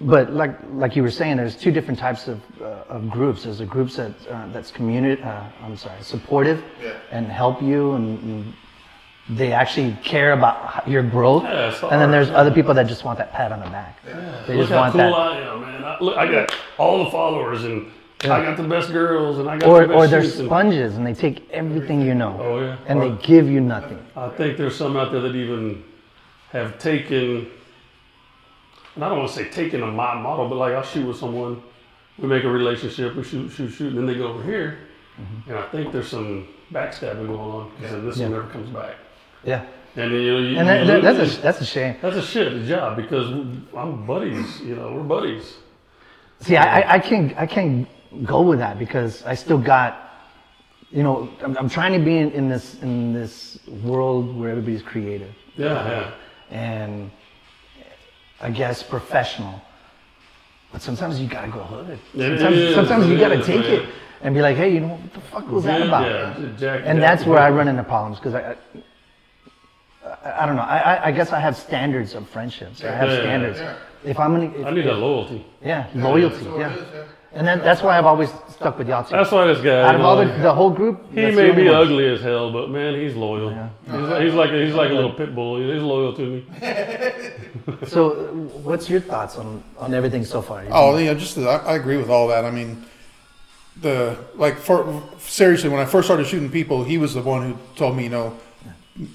[0.00, 3.44] but like like you were saying, there's two different types of, uh, of groups.
[3.44, 5.22] There's a groups that uh, that's community.
[5.22, 6.92] Uh, I'm sorry, supportive Yeah.
[7.10, 8.54] and help you, and, and
[9.30, 11.44] they actually care about your growth.
[11.44, 13.98] Yeah, it's and then there's other people that just want that pat on the back.
[14.46, 15.12] They Look just how want cool that.
[15.12, 15.84] I am, man.
[15.84, 17.90] I, look, I got all the followers, and
[18.24, 20.46] I got the best girls, and I got Or, the best or they're shoots, and
[20.48, 22.76] sponges and they take everything you know Oh, yeah.
[22.86, 23.98] and Or- they give you nothing.
[24.14, 25.82] I think there's some out there that even
[26.52, 27.48] have taken,
[28.96, 31.18] and I don't want to say taking a my model, but like I'll shoot with
[31.18, 31.62] someone,
[32.18, 34.78] we make a relationship, we shoot, shoot, shoot, and then they go over here,
[35.20, 35.50] mm-hmm.
[35.50, 38.28] and I think there's some backstabbing going on because then this Yeah.
[38.28, 38.96] one never comes back.
[39.44, 41.96] Yeah, And then, you know, you, and that, that's a that's a shame.
[42.02, 43.30] that's a shit job because
[43.76, 45.58] I'm buddies, you know, we're buddies.
[46.40, 47.86] See, I, I- I can't I can't
[48.24, 50.10] go with that because I still got,
[50.90, 54.82] you know, I'm, I'm trying to be in, in this in this world where everybody's
[54.82, 56.10] creative Yeah, yeah.
[56.50, 57.10] and
[58.40, 59.60] I guess professional.
[60.72, 61.98] But sometimes you gotta go hood.
[62.12, 63.70] Sometimes, is, sometimes you gotta is, take man.
[63.80, 63.88] it
[64.22, 66.06] and be like, hey, you know what the fuck was that about?
[66.10, 68.56] yeah, Jack- And Jack- that's where I run into problems because I,
[70.24, 70.62] I, I don't know.
[70.62, 72.82] I, I, I guess I have standards of friendships.
[72.84, 73.58] I have Yeah, yeah, standards.
[73.60, 73.76] yeah.
[74.04, 75.44] If I'm gonna, if, I need that loyalty.
[75.62, 77.04] yeah, loyalty, That's yeah.
[77.36, 77.52] It is, yeah.
[77.52, 79.02] And that, that's why I've always stuck with y'all.
[79.02, 79.82] That's why this guy.
[79.82, 81.76] Out you of all the, the whole group, He that's the may only be one.
[81.78, 83.50] ugly as hell, but man, he's loyal.
[83.50, 83.68] Yeah.
[83.84, 85.58] He's, like, he's like a, he's like a little pit bull.
[85.58, 86.44] He's loyal to me.
[87.88, 88.10] So,
[88.62, 90.64] what's your thoughts on, on everything so far?
[90.70, 92.44] Oh, yeah, just I, I agree with all that.
[92.44, 92.84] I mean,
[93.80, 97.58] the like for seriously, when I first started shooting people, he was the one who
[97.74, 98.36] told me, you know,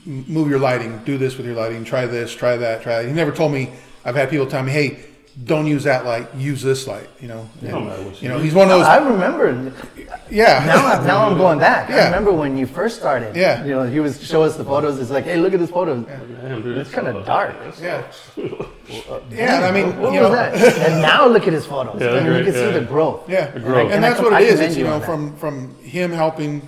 [0.05, 3.01] move your lighting, do this with your lighting, try this, try that, try.
[3.01, 3.07] That.
[3.07, 3.71] He never told me.
[4.03, 4.99] I've had people tell me, hey,
[5.46, 7.10] don't use that light, use this light.
[7.22, 8.86] You know, And, matter you you know, he's one of those.
[8.86, 9.72] I remember.
[10.30, 11.89] yeah, Now, I- now I'm going back.
[11.89, 13.36] I remember when you first started.
[13.36, 13.63] Yeah.
[13.63, 15.00] You know, he was show us the photos.
[15.00, 16.02] It's like, hey, look at this photo.
[16.02, 17.56] Damn, dude, It's kinda dark.
[17.82, 18.04] yeah,
[18.38, 19.56] yeah.
[19.56, 20.54] And I mean, What you was know, that?
[20.91, 22.02] and now look at his photos.
[22.02, 22.72] Yeah, I mean, you great, can see yeah.
[22.72, 23.30] the growth.
[23.30, 23.91] Yeah, growth.
[23.91, 24.54] and I that's what it is.
[24.56, 25.06] commend It's you you know on that.
[25.06, 26.67] from from him helping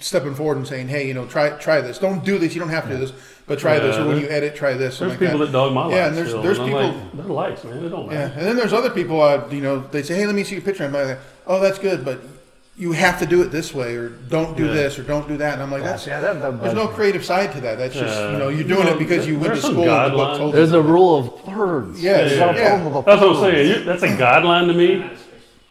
[0.00, 1.98] stepping forward and saying, "Hey, you know, try try this.
[1.98, 2.54] Don't do this.
[2.54, 3.12] You don't have to do this,
[3.50, 3.96] but try this.
[3.96, 5.94] Or when you edit, try this." There's like people that dog my lights.
[5.96, 7.82] Yeah, and there's- still, there's and people- Like, they're lights, man.
[7.82, 9.20] They don't Yeah, and then there's other people.
[9.20, 11.78] Uh, you know, they say, "Hey, let me see your picture." I'm like, "Oh, that's
[11.80, 12.20] good, but
[12.76, 14.72] you have to do it this way, or don't do Yeah.
[14.74, 17.24] this, or don't do that." And I'm like, "That's yeah, that, that there's no creative
[17.24, 17.76] side to that.
[17.76, 19.90] That's just you know, you're doing You know, it because you went there's to school
[19.90, 20.36] and the book guidelines.
[20.38, 22.00] told There's a rule of thirds.
[22.02, 22.86] Yeah, There's yeah, yeah.
[22.86, 23.68] of That's what I'm saying.
[23.68, 25.04] You, that's a guideline to me.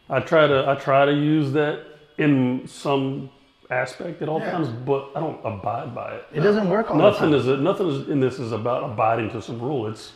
[0.09, 1.79] I try to I try to use that
[2.17, 3.29] in some
[3.71, 4.51] aspect at all Yeah.
[4.51, 6.25] times, but I don't abide by it.
[6.33, 7.49] It doesn't work all Nothing the time.
[7.55, 9.87] is nothing is in this is about abiding to some rule.
[9.87, 10.13] It's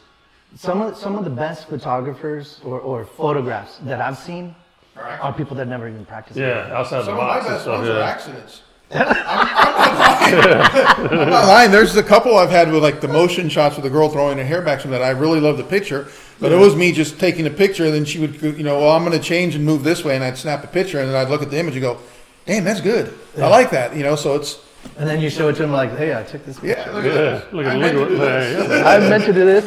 [0.56, 4.56] Some of some of the best photographers or, or photographs that I've seen
[4.98, 6.38] are people that never even practice.
[6.38, 7.78] yeah, outside the Some of my box and best stuff.
[7.80, 8.62] ones are accidents.
[8.94, 11.10] I'm, I'm not lying.
[11.22, 11.72] I'm not lying.
[11.72, 14.44] There's a couple I've had with like the motion shots with the girl throwing her
[14.44, 16.08] hair back from that I really love the picture,
[16.40, 18.92] but it was me just taking a picture and then she would, you know, well,
[18.92, 21.16] I'm going to change and move this way, and I'd snap a picture and then
[21.16, 21.98] I'd look at the image and go,
[22.46, 23.14] damn, that's good.
[23.38, 24.16] I like that, you know.
[24.16, 24.60] So it's
[24.98, 26.82] And then you show it to them like, hey, I took this picture.
[26.86, 27.54] yeah, look at Yeah, this.
[27.54, 28.10] look I at meant to legal.
[28.10, 28.70] do this.
[28.70, 29.66] Yeah, I meant to do this.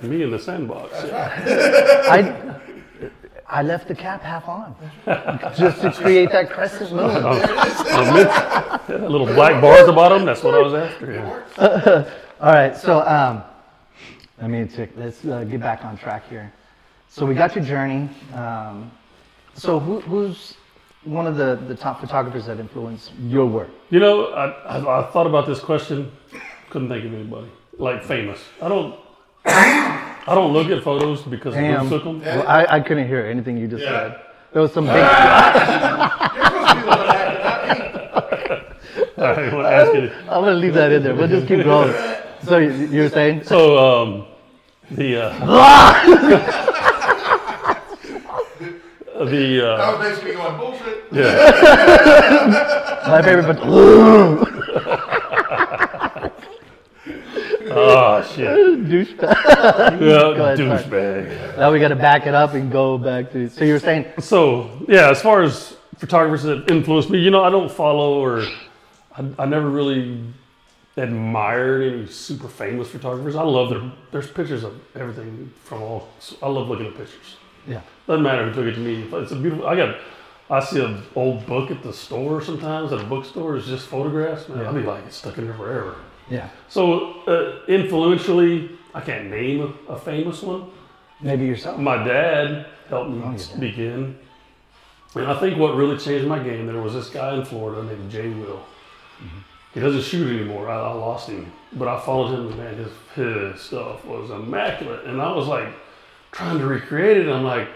[0.00, 0.06] The.
[0.08, 0.92] Me in the sandbox.
[1.12, 2.54] I,
[3.50, 4.74] I left the cap half on
[5.56, 7.10] just to create that crescent moon.
[7.10, 10.24] A mid- yeah, little black bar at the bottom.
[10.26, 11.12] That's what I was after.
[11.12, 12.04] Yeah.
[12.40, 13.42] All right, so um,
[14.40, 16.52] let me take, let's uh, get back on track here.
[17.08, 18.08] So we got your journey.
[18.34, 18.92] Um,
[19.54, 20.54] so who, who's
[21.08, 23.68] one of the, the top photographers that influenced your work?
[23.90, 26.12] You know, I, I, I thought about this question.
[26.70, 28.40] Couldn't think of anybody like famous.
[28.60, 28.94] I don't.
[29.46, 31.86] I don't look at photos because Damn.
[31.86, 32.20] who took them.
[32.20, 34.10] Well, I, I couldn't hear anything you just Yeah.
[34.10, 34.20] said.
[34.52, 34.94] There was some big.
[39.18, 40.10] All right, I want to ask you.
[40.28, 41.14] I'm gonna leave that in there.
[41.14, 41.94] We'll just keep going.
[42.44, 43.44] So you, you were saying?
[43.44, 44.26] So um,
[44.90, 45.30] the uh,
[49.24, 51.04] the uh, That was basically going bullshit.
[51.12, 53.00] yeah.
[53.08, 53.58] My favorite, but
[57.70, 58.48] Oh shit.
[58.84, 60.00] douchebag.
[60.00, 61.58] Yeah, douchebag.
[61.58, 63.48] Now we got to back it up and go back to.
[63.50, 64.06] So you were saying?
[64.20, 68.42] So yeah, as far as photographers that influenced me, you know, I don't follow or
[69.16, 70.20] I, I never really
[70.96, 73.36] admired any super famous photographers.
[73.36, 76.08] I love their there's pictures of everything from all.
[76.42, 77.36] I love looking at pictures.
[77.66, 77.82] Yeah.
[78.08, 79.06] Doesn't matter who took it to me.
[79.12, 79.66] It's a beautiful.
[79.66, 79.96] I got.
[80.50, 83.58] I see an old book at the store sometimes at a bookstore.
[83.58, 84.48] It's just photographs.
[84.48, 85.96] Man, I'll be like, it's stuck in there forever.
[86.30, 86.48] Yeah.
[86.68, 90.70] So uh, influentially, I can't name a, a famous one.
[91.20, 91.78] Maybe yourself.
[91.78, 94.18] My dad helped me Oh, begin.
[95.14, 98.10] And I think what really changed my game there was this guy in Florida named
[98.10, 98.64] Jay Will.
[99.18, 99.38] Mm-hmm.
[99.74, 100.70] He doesn't shoot anymore.
[100.70, 102.46] I, I lost him, but I followed him.
[102.48, 105.68] and Man, his his stuff was immaculate, and I was like
[106.32, 107.28] trying to recreate it.
[107.28, 107.68] I'm like,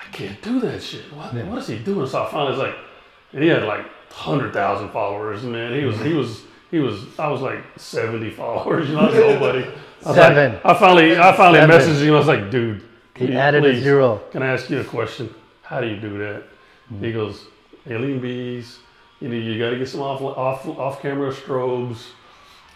[0.00, 1.12] I can't do that shit.
[1.12, 1.44] What, Yeah.
[1.44, 2.06] what is he doing?
[2.06, 2.76] So I finally was like,
[3.32, 5.42] and he had like hundred thousand followers.
[5.42, 7.00] Man, he was he was he was.
[7.18, 8.88] I was like seventy followers.
[8.88, 9.64] You know, nobody.
[9.64, 10.52] I was oh, Seven.
[10.54, 11.76] Like, I finally I finally Seven.
[11.80, 12.14] messaged him.
[12.14, 12.82] I was like, dude.
[13.16, 14.18] He can you added a please- zero.
[14.30, 15.34] Can I ask you a question?
[15.62, 16.44] How do you do that?
[16.88, 17.02] Hmm.
[17.04, 17.46] He goes,
[17.86, 18.76] AlienBees.
[19.20, 21.98] You know, you got to get some off off off camera strobes.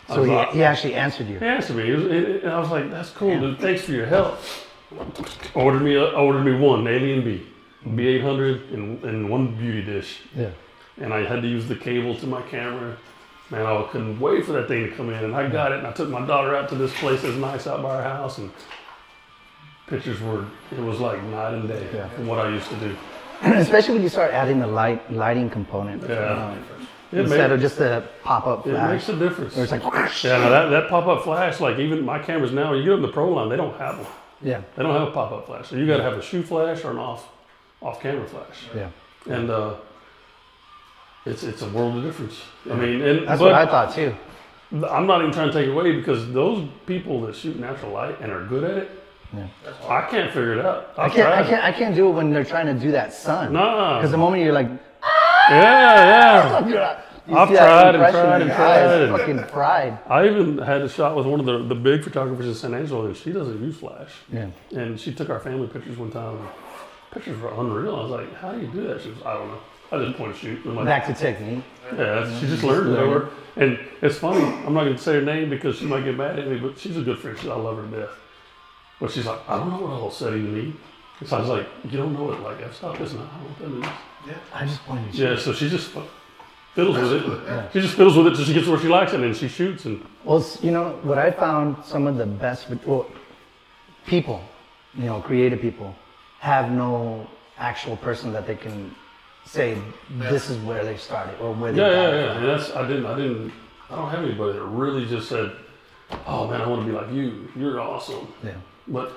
[0.08, 1.38] So he, like- he actually answered you.
[1.38, 1.90] he answered me.
[1.92, 3.60] Was, it, I was like, "That's cool, dude.
[3.60, 4.38] Thanks for your help."
[5.54, 7.44] Ordered me, a, ordered me one AlienBee,
[7.96, 10.20] B eight hundred, and and one beauty dish.
[10.36, 10.50] Yeah.
[10.98, 12.96] And I had to use the cable to my camera.
[13.50, 15.78] Man, I couldn't wait for that thing to come in, and I got it.
[15.78, 18.38] And I took my daughter out to this place that's nice out by our house,
[18.38, 18.50] and
[19.86, 20.44] pictures were.
[20.70, 22.08] It was like night and day Yeah.
[22.10, 22.96] from what I used to do.
[23.42, 26.02] Especially when you start adding the light lighting component.
[26.08, 26.52] Yeah.
[26.52, 26.64] um,
[27.12, 28.88] instead of just a pop up flash.
[28.88, 29.56] it makes a difference.
[29.56, 29.82] It's like,
[30.24, 33.02] Yeah, no, that, that pop up flash, like even my cameras now, you get them
[33.02, 34.06] the Pro line, they don't have them.
[34.42, 35.68] Yeah, They don't have a pop up flash.
[35.68, 37.28] So you got to have a shoe flash or an off
[37.80, 38.66] off camera flash.
[38.74, 38.90] yeah.
[39.28, 39.74] And uh,
[41.24, 42.40] it's it's a world of difference.
[42.70, 44.14] I mean, and That's what I thought too.
[44.88, 48.18] I'm not even trying to take it away because those people that shoot natural light
[48.20, 48.90] and are good at it,
[49.34, 49.46] Yeah.
[49.88, 50.94] I can't figure it out.
[50.96, 53.52] I can't, I can't, I can't do it when they're trying to do that sun.
[53.52, 53.98] Nah.
[53.98, 54.68] Because the moment you're like,
[55.50, 57.00] Yeah, yeah.
[57.28, 59.98] you I've tried and tried and tried and- Fucking pride.
[60.08, 63.06] I even had a shot with one of the, the big photographers in San Angelo,
[63.06, 64.10] and she doesn't use flash.
[64.32, 64.48] Yeah.
[64.72, 66.36] And she took our family pictures one time.
[66.38, 66.48] And
[67.12, 67.96] pictures were unreal.
[67.96, 69.58] I was like, "How do you do that?" She was, "I don't know.
[69.92, 71.62] I just point and shoot." I'm like, Back to technique.
[71.92, 74.42] "Yeah, that's- she just learned it over." And it's funny.
[74.66, 76.78] I'm not going to say her name because she might get mad at me, but
[76.78, 77.38] she's a good friend.
[77.38, 78.10] She, I love her to death.
[78.98, 80.76] But she's like, "I don't know what all setting you need."
[81.26, 83.26] So I was like, "You don't know it like f-stop is not.
[83.26, 85.14] I don't know what that means." I just pointed.
[85.14, 85.36] Yeah.
[85.36, 86.02] So she just fu-
[86.74, 87.72] fiddles with it.
[87.72, 89.48] She just fiddles with it till she gets where she likes it, and then she
[89.48, 89.84] shoots.
[89.84, 93.06] And Well, you know what I found some of the best well,
[94.06, 94.42] people,
[94.94, 95.94] you know, creative people,
[96.40, 97.26] have no
[97.58, 98.94] actual person that they can
[99.44, 99.76] say
[100.10, 102.34] this is where they started or where they Yeah, yeah, yeah.
[102.34, 102.42] from?
[102.42, 103.52] And that's I didn't I didn't
[103.90, 105.52] I don't have anybody that really just said,
[106.26, 107.48] "Oh man, I want to be like you.
[107.54, 108.52] You're awesome." Yeah.
[108.88, 109.08] But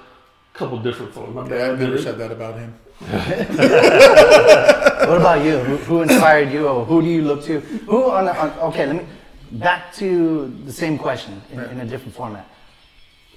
[0.54, 1.34] a couple different folks.
[1.34, 2.76] My Yeah, I've dad never did said that about him.
[5.06, 5.60] What about you?
[5.60, 7.60] Who, who inspired you, or who do you look to?
[7.60, 8.86] Who on, on okay?
[8.88, 9.06] Let me
[9.52, 12.48] back to the same question in, in a different format.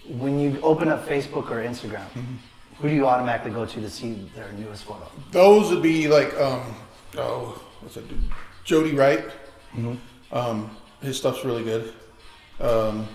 [0.09, 2.37] When you open up Facebook or Instagram, Mm-hmm.
[2.81, 5.07] who do you automatically go to to see their newest photo?
[5.31, 6.75] Those would be like, um,
[7.19, 8.23] oh, what's that dude?
[8.65, 9.27] Jody Wright.
[9.77, 9.97] Mm-hmm.
[10.35, 10.71] Um,
[11.03, 11.93] his stuff's really good.
[12.61, 13.07] Um,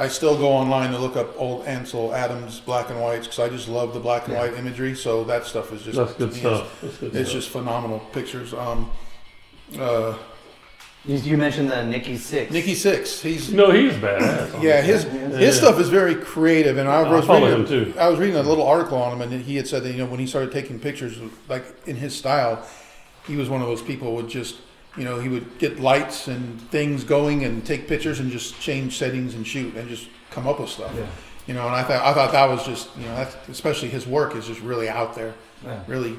[0.00, 3.48] I still go online to look up old Ansel Adams black and whites because I
[3.50, 4.40] just love the black and Yeah.
[4.40, 4.94] white imagery.
[4.96, 6.80] So that stuff is just That's to good me, stuff.
[6.80, 7.40] That's good It's, it's stuff.
[7.42, 8.54] just phenomenal pictures.
[8.54, 8.90] Um,
[9.78, 10.14] uh,
[11.04, 12.50] You, you mentioned the Nikki Sixx.
[12.50, 13.20] Nikki Sixx.
[13.22, 14.62] He's No, he's badass.
[14.62, 17.98] Yeah, his his stuff is very creative, and I I was follow reading, him, too.
[17.98, 20.06] I was reading a little article on him, and he had said that you know
[20.06, 21.14] when he started taking pictures,
[21.48, 22.66] like in his style,
[23.26, 24.56] he was one of those people who would just
[24.96, 28.96] you know he would get lights and things going and take pictures and just change
[28.98, 30.92] settings and shoot and just come up with stuff.
[30.96, 31.06] Yeah.
[31.46, 34.06] You know, and I thought I thought that was just you know that's, especially his
[34.06, 35.80] work is just really out there, Yeah.
[35.86, 36.16] really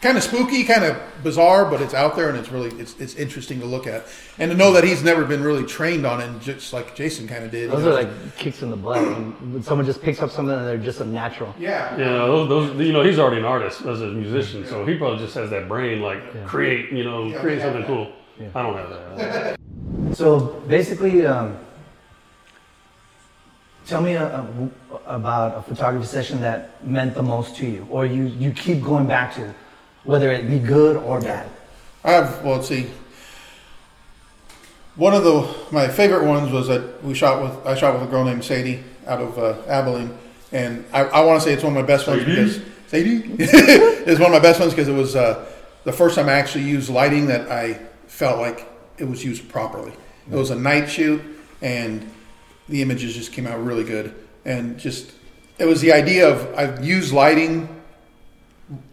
[0.00, 3.14] kind of spooky, kind of bizarre, but it's out there and it's really it's, it's
[3.16, 4.06] interesting to look at
[4.38, 7.28] and to know that he's never been really trained on it, and just like Jason
[7.28, 7.64] kind of did.
[7.64, 7.90] you Those know.
[7.90, 9.02] are like kicks in the butt.
[9.02, 11.54] When when someone just picks up something and they're just a natural.
[11.58, 14.96] yeah, Yeah, those, those, you know, he's already an artist as a musician, so he
[14.96, 17.86] probably just has that brain, like create, you know, Yeah, create something yeah.
[17.86, 18.12] cool.
[18.40, 18.48] Yeah.
[18.54, 19.56] I don't have that.
[20.14, 21.56] So basically, um,
[23.86, 24.42] tell me uh,
[25.06, 29.06] about a photography session that meant the most to you, or you, you keep going
[29.06, 29.54] back to,
[30.04, 31.48] whether it be good or bad.
[32.04, 32.42] I have.
[32.42, 32.90] Well, let's see.
[34.96, 37.66] One of the my favorite ones was that we shot with.
[37.66, 40.16] I shot with a girl named Sadie out of uh, Abilene,
[40.52, 42.34] and I, I want to say it's one of my best ones Sadie?
[42.34, 43.42] because Sadie
[44.10, 45.46] is one of my best ones because it was uh,
[45.84, 47.74] the first time I actually used lighting that I
[48.06, 49.92] felt like it was used properly.
[50.30, 51.22] It was a night shoot,
[51.62, 52.08] and
[52.68, 54.14] the images just came out really good.
[54.44, 55.12] And just
[55.58, 57.68] it was the idea of I've used lighting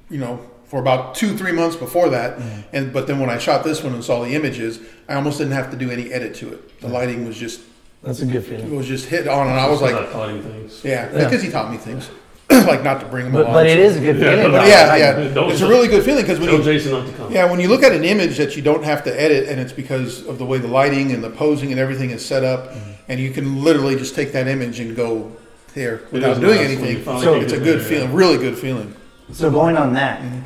[0.09, 2.39] you know, for about two, three months before that.
[2.73, 5.53] And but then when I shot this one and saw the images, I almost didn't
[5.53, 6.79] have to do any edit to it.
[6.81, 7.61] The lighting was just
[8.03, 10.41] That's a good feeling it was just hit on, and I was like, Start fighting
[10.43, 10.81] things.
[10.83, 11.23] yeah, Yeah.
[11.25, 12.09] because he taught me things,
[12.51, 13.53] like not to bring them But, along.
[13.53, 14.51] but it is a good Yeah, feeling.
[14.51, 14.67] but though.
[14.67, 17.07] Yeah, Like, yeah, Don't- it's a really good feeling because when Tell you Jason not
[17.07, 17.31] to come.
[17.31, 19.73] yeah when you look at an image that you don't have to edit and it's
[19.73, 22.73] because of the way the lighting and the posing and everything is set up,
[23.09, 25.31] and you can literally just take that image and go
[25.73, 27.03] there without doing nice anything.
[27.05, 28.93] So- It's a good feeling, really good feeling.
[29.33, 30.39] So going on that, Mm-hmm.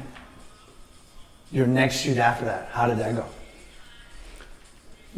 [1.51, 3.25] Your next shoot after that, how did that go?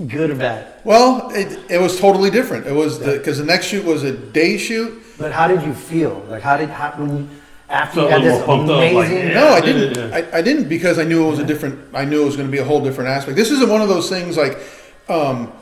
[0.08, 0.74] Good or bad?
[0.84, 2.66] Well, it, it was totally different.
[2.66, 5.04] It was because the next shoot was a day shoot.
[5.20, 6.26] But how did you feel?
[6.28, 7.30] Like how did how, when you,
[7.70, 9.18] after Felt you had this more pumped up, like, amazing?
[9.18, 9.34] yeah.
[9.36, 9.98] No, I didn't.
[9.98, 10.16] yeah.
[10.16, 11.94] I, I didn't because I knew it was a different.
[11.94, 13.38] I knew it was going to be a whole different aspect.
[13.38, 14.58] This isn't one of those things like
[15.10, 15.54] um,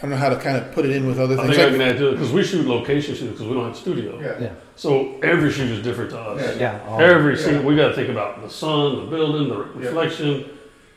[0.00, 1.56] I don't know how to kind of put it in with other I things.
[1.56, 3.66] think I Like- can add to it because we shoot location shoots because we don't
[3.66, 4.18] have studio.
[4.18, 4.32] Yeah.
[4.40, 4.48] Yeah.
[4.76, 6.56] So every shoot is different to us.
[6.58, 6.78] Yeah.
[6.88, 10.46] all- Every scene, we got to think about the sun, the building, the reflection.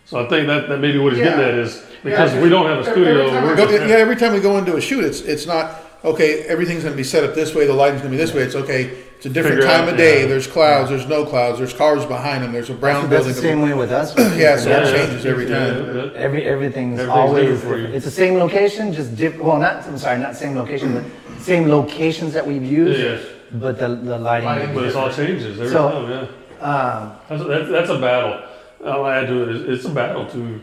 [0.06, 1.48] So I think that, that maybe what he's getting Yeah.
[1.48, 3.30] at is because Yeah, we don't have a every studio.
[3.30, 5.46] time we we're go- just- yeah, every time we go into a shoot, it's it's
[5.46, 6.42] not okay.
[6.44, 7.66] Everything's going to be set up this way.
[7.68, 8.42] The lighting's going to be this way.
[8.44, 9.04] It's okay.
[9.18, 10.22] It's a different Figure time out, of day.
[10.22, 10.28] yeah.
[10.28, 10.90] There's clouds.
[10.90, 11.58] There's no clouds.
[11.58, 12.52] There's cars behind them.
[12.52, 13.36] There's a brown That's building.
[13.36, 14.14] the same way with us.
[14.38, 15.06] Yeah, so Yeah, it yeah.
[15.06, 15.96] changes every Yeah, time.
[15.96, 16.12] yeah, yeah.
[16.16, 17.90] Every everything's, Everything's always different for different.
[17.90, 17.96] you.
[17.96, 19.46] It's the same location, just different.
[19.46, 23.00] Well, not I'm sorry, not same location, but same locations that we've used.
[23.00, 23.30] Yeah.
[23.60, 24.46] But the the lighting.
[24.48, 24.74] Lighting.
[24.76, 26.10] But it's all changes every So- time.
[26.10, 26.28] Yeah.
[26.66, 28.42] Um, That's, that's, that's a battle.
[28.86, 29.50] I'll add to it.
[29.56, 30.62] It's, it's a battle to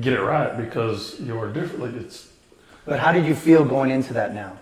[0.00, 1.80] get it right because you're different.
[1.80, 2.28] Like it's
[2.86, 4.52] but how did you feel going into that now?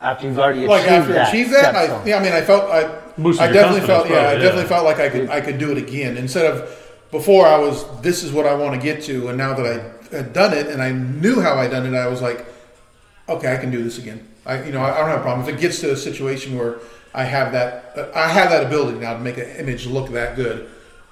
[0.00, 1.28] After you've already Like achieved after that.
[1.28, 4.34] achieve that, I, yeah, I mean, I felt I, Boosted I definitely felt, yeah, I
[4.34, 4.68] definitely yeah.
[4.68, 8.22] felt like I could, I could do it again instead of before I was, this
[8.22, 10.82] is what I want to get to, and now that I had done it and
[10.82, 12.44] I knew how I done it, I was like,
[13.28, 14.28] okay, I can do this again.
[14.44, 16.58] I, you know, I, I don't have a problem if it gets to a situation
[16.58, 16.78] where
[17.14, 20.36] I have that, uh, I have that ability now to make an image look that
[20.36, 20.68] good,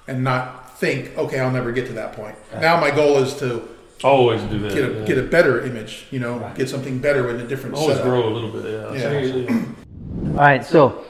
[0.07, 2.35] and not think, okay, I'll never get to that point.
[2.59, 3.67] Now my goal is to
[4.03, 4.73] always do that.
[4.73, 5.05] get a yeah.
[5.05, 8.09] get a better image, you know, get something better with a different always setup.
[8.09, 8.65] grow a little bit.
[8.65, 9.09] Yeah.
[9.09, 9.21] Yeah.
[9.21, 9.65] Yeah.
[10.31, 11.05] All right, so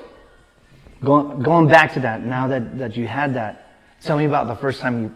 [1.04, 3.70] going going back to that, now that, that you had that,
[4.02, 5.12] tell me about the first time you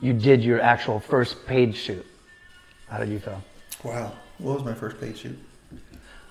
[0.00, 2.06] you did your actual first paid shoot.
[2.88, 3.42] How did you feel?
[3.84, 5.38] Wow, what was my first paid shoot?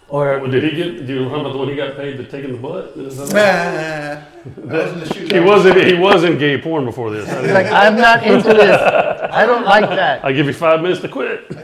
[0.09, 1.05] Or Well, did he get?
[1.05, 2.95] Do you remember the one he got paid to take in the butt?
[2.95, 5.31] That- Nah, that wasn't the shoot.
[5.33, 5.83] He wasn't.
[5.85, 7.25] He wasn't gay porn before this.
[7.41, 8.79] He's like, I'm not into this.
[8.81, 10.23] I don't like that.
[10.23, 11.45] I give you five minutes to quit.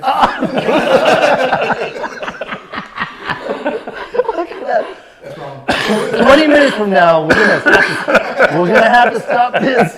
[5.14, 9.96] 20 minutes from now, we're gonna have to, we're gonna have to stop this.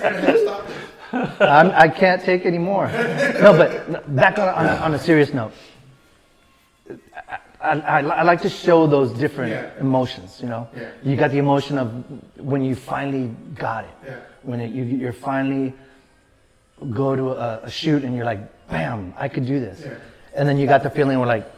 [1.40, 2.88] I'm, I can't take any more.
[3.42, 5.54] No, but back on, on, on a serious note.
[7.66, 9.72] I, I, I like to show those different Yeah.
[9.80, 10.68] emotions, you know.
[10.76, 10.90] Yeah.
[11.04, 11.88] You got the emotion of
[12.38, 13.90] when you finally got it.
[14.06, 14.16] Yeah.
[14.44, 15.74] When it, you, you're finally
[16.92, 19.84] go to a, a shoot and you're like, bam, I could do this.
[20.36, 21.50] And then you got the feeling we're like,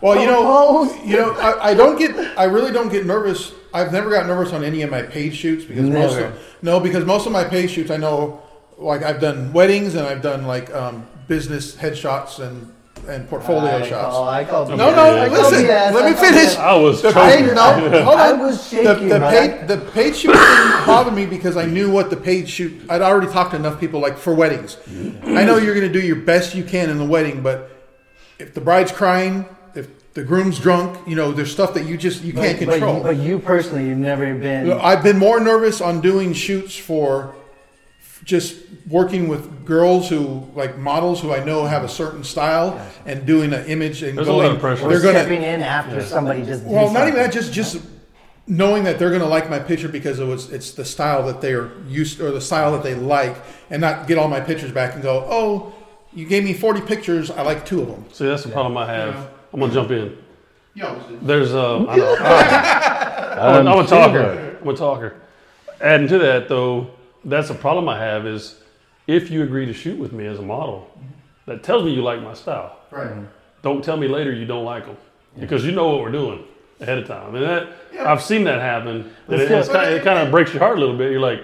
[0.00, 0.42] Well, you know,
[0.86, 1.06] Pose.
[1.06, 3.52] you know, I, I don't get, I really don't get nervous.
[3.72, 7.04] I've never got nervous on any of my paid shoots because most of, no, because
[7.04, 8.42] most of my paid shoots, I know,
[8.78, 12.72] like I've done weddings and I've done like um, business headshots and
[13.08, 14.14] and portfolio I shots.
[14.14, 14.96] call- I called No, BS.
[14.96, 15.64] no, I listen.
[15.64, 15.92] BS.
[15.94, 16.54] Let I me finish.
[16.54, 16.58] BS.
[16.58, 17.46] I was The choking.
[17.46, 18.38] paid, no, hold I on.
[18.40, 19.30] was the, shaking, the man.
[19.58, 22.80] paid, the paid shoot didn't bother me because I knew what the paid shoot.
[22.88, 24.76] I'd already talked to enough people, like for weddings.
[25.24, 27.70] I know you're going to do your best you can in the wedding, but
[28.38, 32.24] if the bride's crying, if the groom's drunk, you know, there's stuff that you just
[32.24, 33.02] you can't But- control.
[33.02, 34.72] But, you, but you personally, you've never been.
[34.72, 37.34] I've been more nervous on doing shoots for
[38.26, 38.56] just
[38.88, 43.52] working with girls who like models who I know have a certain style and doing
[43.54, 44.46] an image and There's a going.
[44.48, 44.88] lot of pressure.
[44.88, 46.64] They're gonna stepping in after somebody just.
[46.64, 47.32] well, not even that.
[47.32, 47.80] Just just
[48.48, 51.40] knowing that they're going to like my picture because it was it's the style that
[51.40, 53.36] they are used or the style that they like,
[53.70, 55.74] and not get all my pictures back and go, oh,
[56.12, 57.30] you gave me forty pictures.
[57.30, 58.04] I like two of them.
[58.12, 59.30] See, that's the problem I have.
[59.52, 60.16] I'm gonna jump in.
[60.74, 61.18] You always do.
[61.22, 61.86] There's a.
[61.88, 62.16] I know.
[62.20, 64.58] I'm, a- I'm a talker.
[64.60, 65.14] I'm a talker.
[65.80, 66.90] Adding to that, though,
[67.26, 68.60] that's a problem I have is
[69.06, 70.90] if you agree to shoot with me as a model,
[71.46, 72.78] that tells me you like my style.
[72.90, 73.08] Right.
[73.08, 73.24] Mm-hmm.
[73.62, 74.96] Don't tell me later you don't like them
[75.38, 76.44] because you know what we're doing
[76.80, 77.34] ahead of time.
[77.34, 77.68] And that
[78.00, 79.12] I've seen that happen.
[79.28, 81.10] And it, it's kind of, it kind of breaks your heart a little bit.
[81.10, 81.40] You're like,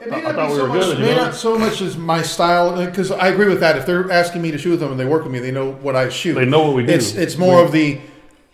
[0.00, 1.24] It may I not thought be we so were much, good, you may know?
[1.24, 3.76] not so much as my style, uh, because I agree with that.
[3.76, 5.72] If they're asking me to shoot with them and they work with me, they know
[5.72, 6.34] what I shoot.
[6.34, 6.92] They know what we do.
[6.92, 8.00] It's it's more of the,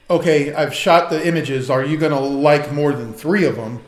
[0.08, 1.70] okay, I've shot the images.
[1.70, 3.80] Are you going to like more than three of them?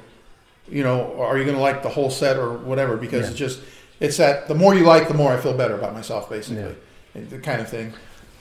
[0.75, 2.97] You know, are you going to like the whole set or whatever?
[2.97, 3.61] Because it's just
[4.01, 6.75] it's that the more you like, the more I feel better about myself, basically,
[7.15, 7.93] And the kind of thing.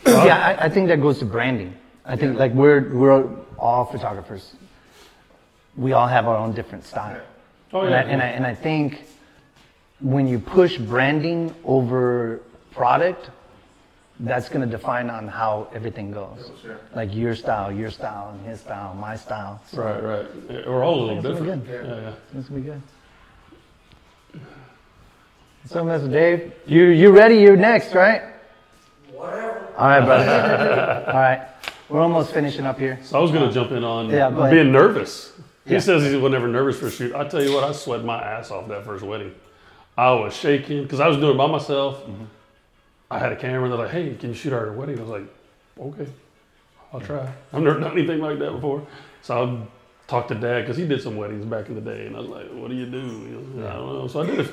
[0.08, 1.78] yeah, I, I think that goes to branding.
[2.06, 3.24] I think like we're we're
[3.60, 4.56] all photographers.
[5.78, 7.22] We all have our own different style.
[7.72, 9.04] oh And, yeah, I, and, I, and I think
[10.02, 12.41] when you push branding over
[12.72, 13.30] product,
[14.19, 16.52] that's going to define on how everything goes.
[16.95, 19.62] Like your style, your style, and his style, my style.
[19.67, 20.67] So right, right.
[20.67, 21.65] We're all a little It's be different.
[21.65, 21.86] good.
[21.88, 22.39] Yeah, yeah.
[22.39, 22.82] It's going to be good.
[25.65, 26.12] So, Mr.
[26.12, 27.36] Dave, you you ready?
[27.38, 28.21] You're next, right?
[29.12, 29.67] Whatever.
[29.78, 31.04] All right, brother.
[31.08, 31.47] all right.
[31.89, 32.99] We're almost finishing up here.
[33.04, 34.52] So I was going to jump in on Yeah, go ahead.
[34.52, 35.32] being nervous.
[35.65, 35.80] He Yeah.
[35.80, 37.15] says he was never nervous for a shoot.
[37.15, 39.34] I tell you what, I sweat my ass off that first wedding.
[39.97, 42.02] I was shaking because I was doing it by myself.
[42.04, 42.23] Mm-hmm.
[43.13, 43.69] I had a camera.
[43.69, 45.28] They're like, "Hey, can you shoot our wedding?" I was like,
[45.80, 46.08] "Okay,
[46.91, 48.88] I'll try." I've never done anything like that before.
[49.21, 49.67] So I
[50.08, 52.30] talked to Dad because he did some weddings back in the day, and I was
[52.30, 54.08] like, "What do you do?" Know, I don't know.
[54.08, 54.52] So I did it,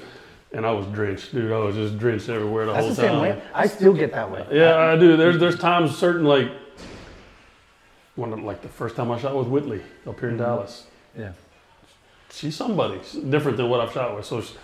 [0.53, 1.51] and I was drenched, dude.
[1.51, 3.20] I was just drenched everywhere the That's whole the same time.
[3.23, 3.42] way.
[3.55, 4.46] I still get that way.
[4.53, 5.16] Yeah, I do.
[5.16, 6.51] There's there's times certain like
[8.16, 10.44] one of, like the first time I shot with Whitley up here in mm-hmm.
[10.44, 10.87] Dallas.
[11.16, 11.33] Yeah.
[12.31, 14.55] She's somebody She's different than what I've shot with, so she,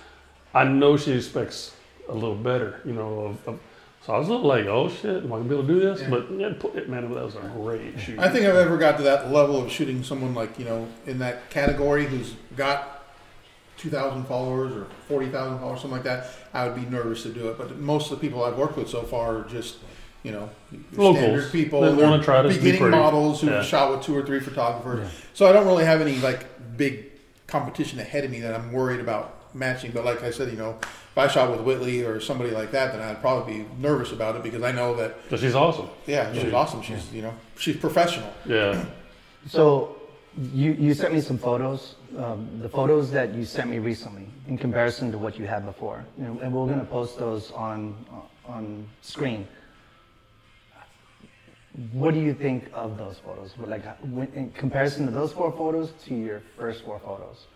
[0.55, 1.75] I know she expects
[2.09, 3.21] a little better, you know.
[3.21, 3.61] Of, of,
[4.07, 5.81] so I was a little like, oh shit, am I gonna be able to do
[5.81, 6.09] this?
[6.09, 8.21] But yeah, put it, man, that was a great shoot.
[8.21, 11.19] I think I've ever got to that level of shooting someone like you know in
[11.19, 13.03] that category who's got
[13.77, 16.31] two thousand followers or forty thousand followers, something like that.
[16.55, 17.59] I would be nervous to do it.
[17.59, 19.79] But most of the people I've worked with so far are just
[20.23, 20.51] you know
[20.93, 21.81] Locals standard people.
[21.81, 23.63] They're wanna try to beginning models who Yeah.
[23.63, 25.11] shot with two or three photographers.
[25.35, 27.07] So I don't really have any like big
[27.49, 29.91] competition ahead of me that I'm worried about matching.
[29.91, 30.79] But like I said, you know.
[31.17, 34.37] If I shot with Whitley or somebody like that, then I'd probably be nervous about
[34.37, 35.89] it because I know that, Because she's awesome.
[36.07, 36.83] yeah, she's awesome.
[36.83, 38.31] She's, you know, she's professional.
[38.45, 38.85] Yeah.
[39.49, 39.97] So
[40.53, 44.59] you, you sent me some photos, um, the photos that you sent me recently in
[44.59, 46.05] comparison to what you had before.
[46.19, 47.95] You know, and we're going to post those on,
[48.45, 49.47] on screen.
[51.93, 53.55] What do you think of those photos?
[53.57, 53.85] Like
[54.35, 57.47] in comparison to those four photos to your first four photos?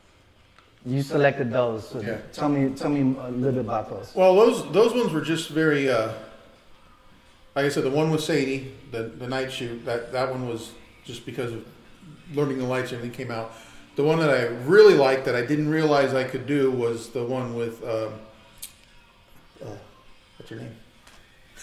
[0.87, 1.89] You selected those.
[1.89, 2.19] So Yeah.
[2.33, 4.13] Tell me, tell me a little bit about those.
[4.15, 6.13] Well, those those ones were just very, uh,
[7.55, 9.85] like I said, the one with Sadie, the the night shoot.
[9.85, 10.71] That that one was
[11.05, 11.65] just because of
[12.35, 12.93] learning the lights.
[12.93, 13.53] Everything came out.
[13.97, 17.25] The one that I really liked that I didn't realize I could do was the
[17.25, 18.13] one with um,
[19.63, 19.67] uh,
[20.39, 20.77] what's your name?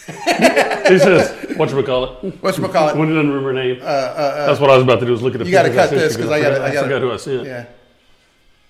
[0.87, 2.35] He says, what you call it?
[2.41, 3.79] What's McCall When didn't remember her name.
[3.81, 5.11] Uh, uh, uh, That's what I was about to do.
[5.11, 5.45] Was look at the.
[5.45, 7.17] you gotta cut this, sent 'cause you, I gotta- forgot- I gotta- forgot who I
[7.17, 7.45] sent.
[7.45, 7.65] yeah.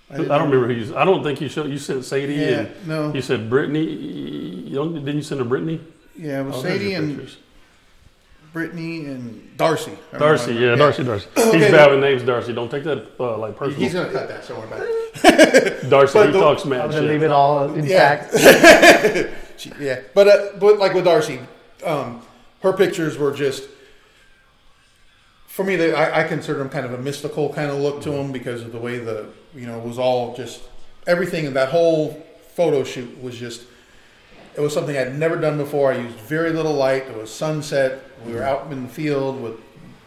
[0.10, 0.96] I don't remember who you.
[0.98, 1.70] I don't think you showed.
[1.70, 3.14] You sent Sadie Yeah, and no.
[3.14, 3.84] you said Brittany.
[3.84, 5.82] You don't, didn't you send her Brittany?
[6.16, 7.38] Yeah, it was Oh, Sadie your and pictures.
[8.54, 9.92] Brittany, and Darcy.
[10.18, 10.62] Darcy, one.
[10.64, 11.28] yeah, Darcy, Darcy.
[11.36, 12.54] He's Okay, bad with names, Darcy.
[12.54, 13.82] Don't take that uh, like personal.
[13.82, 15.82] He's gonna cut that somewhere back.
[15.90, 18.24] Darcy, but he the- talks I'm mad gonna leave it all Yeah.
[18.32, 19.34] intact.
[19.58, 21.40] She- yeah, but uh, but like with Darcy,
[21.84, 22.22] um,
[22.62, 23.68] her pictures were just
[25.48, 25.76] for me.
[25.76, 28.62] They, I, I consider them kind of a mystical kind of look to them because
[28.62, 29.26] of the way the
[29.58, 30.62] you know it was all just
[31.06, 33.64] everything in that whole photo shoot was just.
[34.56, 35.94] It was something I'd never done before.
[35.94, 37.04] I used very little light.
[37.04, 38.02] It was sunset.
[38.26, 39.54] We were out in the field with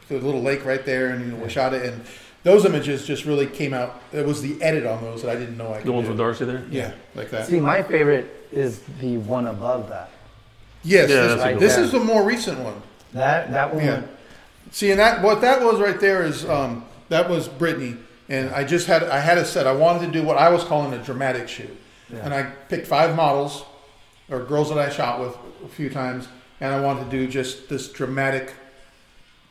[0.08, 1.84] the little lake right there, and you know, we shot it.
[1.86, 2.04] And
[2.42, 4.02] those images just really came out.
[4.12, 6.10] It was the edit on those that I didn't know I could The ones do.
[6.10, 6.64] with Darcy there.
[6.68, 7.46] Yeah, like that.
[7.46, 10.10] See, my favorite is the one above that.
[10.82, 12.82] Yes, Yeah, this, that's this is the more recent one.
[13.12, 13.84] That that one.
[13.84, 14.02] Yeah.
[14.72, 17.94] See, and that what that was right there is um, that was Brittany,
[18.30, 19.66] and I just had I had a set.
[19.66, 21.76] I wanted to do what I was calling a dramatic shoot,
[22.10, 22.20] Yeah.
[22.24, 23.64] and I picked five models
[24.30, 26.28] or girls that I shot with a few times,
[26.60, 28.54] and I wanted to do just this dramatic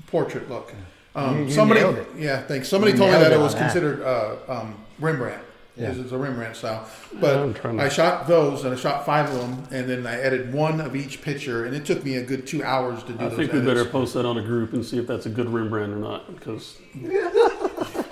[0.08, 0.74] portrait look.
[1.16, 2.08] Um, You- you somebody, it.
[2.18, 2.68] yeah, thanks.
[2.70, 3.62] Somebody You told me that it it was that.
[3.62, 5.42] considered uh, um, Rembrandt.
[5.76, 5.90] Yeah.
[5.92, 6.86] It's it's a Rembrandt style,
[7.22, 10.54] but trying I shot those and I shot five of them, and then I edited
[10.54, 13.30] one of each picture, and it took me a good two hours to do I
[13.30, 13.38] those.
[13.38, 13.74] think we edits.
[13.80, 16.34] better post that on a group and see if that's a good Rembrandt or not.
[16.36, 16.76] Because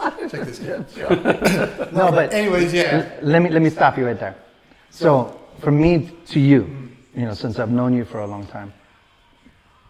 [0.32, 1.92] Check this out.
[1.94, 3.10] No, but Anyways, yeah.
[3.22, 4.36] L- let me let me stop you right there.
[4.90, 6.68] So from me to you,
[7.16, 8.74] you know, since I've known you for a long time,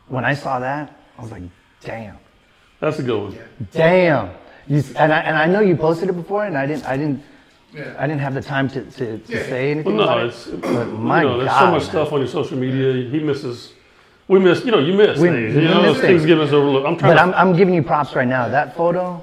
[0.08, 1.44] when I saw that, I was like,
[1.82, 2.18] damn,
[2.80, 3.38] that's a good one.
[3.72, 4.30] damn.
[4.68, 7.24] You, and I and I know you posted it before, and I didn't I didn't
[7.74, 7.96] Yeah.
[8.00, 9.44] I didn't have the time to, to, to Yeah.
[9.44, 10.62] say Well, anything no, about it's it.
[10.62, 11.90] But my you know, there's God, so much man.
[11.90, 13.10] stuff on your social media.
[13.10, 13.74] He misses.
[14.28, 14.66] We miss.
[14.66, 15.56] You know, you miss We- things.
[15.56, 16.26] You know, miss those things things.
[16.26, 16.86] give us overlooked.
[16.88, 17.22] I'm trying But to.
[17.22, 18.48] I'm I'm giving you props right now.
[18.50, 19.22] That photo,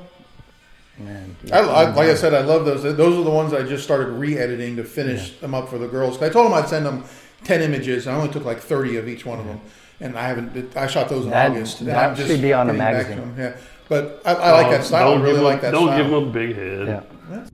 [0.99, 1.37] man.
[1.53, 2.83] I, I, like I said, I love those.
[2.83, 6.21] Those are the ones I just started re-editing to finish them up for the girls.
[6.23, 7.05] I told them I'd send them
[7.45, 8.07] ten images.
[8.07, 9.61] I only took like thirty of each one of them,
[10.01, 10.77] and I haven't.
[10.77, 11.81] I shot those in That- August.
[11.81, 13.35] and that I'm just should be on a getting back to magazine.
[13.39, 13.57] Yeah,
[13.89, 15.09] but I, I like that style.
[15.09, 15.99] I Don't really give like that Don't style.
[15.99, 16.87] give them a big head.
[17.31, 17.47] Yeah.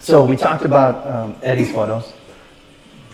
[0.00, 2.12] So we talked about um, Eddy's photos.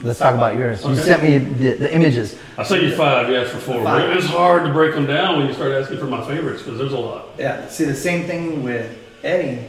[0.02, 0.84] Let's talk about yours.
[0.84, 2.36] You sent me the, the images.
[2.58, 3.28] I sent you five.
[3.28, 3.84] You asked for four.
[3.84, 4.10] Five.
[4.16, 6.92] It's hard to break them down when you start asking for my favorites because there's
[6.92, 7.26] a lot.
[7.38, 7.66] Yeah.
[7.68, 9.66] See the same thing with Eddy.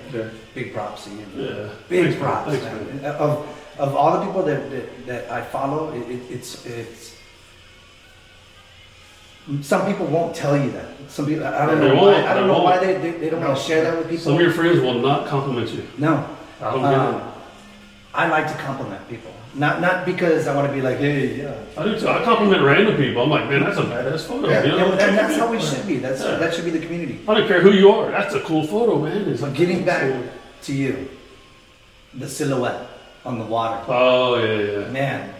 [0.55, 1.25] Big props to you.
[1.35, 1.69] Yeah.
[1.89, 2.51] Big Thanks, props.
[2.51, 2.63] Thanks,
[3.01, 3.05] man.
[3.15, 3.47] Of
[3.79, 7.13] of all the people that that, that I follow, it, it, it's it's.
[9.61, 10.87] Some people won't tell you that.
[11.09, 12.31] Some people, I don't They know won't, why.
[12.31, 14.23] I don't they know why they, they, they don't want to share that with people.
[14.23, 15.85] Some of your friends will not compliment you.
[15.97, 16.25] no,
[16.61, 17.33] I don't get Um,
[18.13, 19.32] I like to compliment people.
[19.55, 21.53] Not not because I want to be like, hey, yeah.
[21.77, 22.07] I do too.
[22.07, 23.21] I compliment random people.
[23.23, 24.49] I'm like, man, that's a badass photo.
[24.49, 24.63] Yeah.
[24.63, 24.91] You know?
[24.93, 25.97] And, and that's how we should be.
[25.97, 26.37] That's Yeah.
[26.37, 27.19] that should be the community.
[27.27, 28.09] I don't care who you are.
[28.09, 29.29] That's a cool photo, man.
[29.29, 30.11] It's like Getting back
[30.63, 31.07] to you,
[32.15, 32.87] the silhouette
[33.25, 34.87] on the water, Oh yeah, yeah.
[34.89, 35.33] man.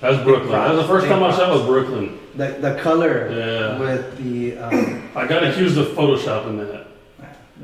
[0.00, 0.50] That's Brooklyn.
[0.52, 1.58] That was the first Big time I shot props.
[1.60, 2.18] was Brooklyn.
[2.36, 3.78] The the color Yeah.
[3.78, 6.79] with the um, I got accused of photoshopping that.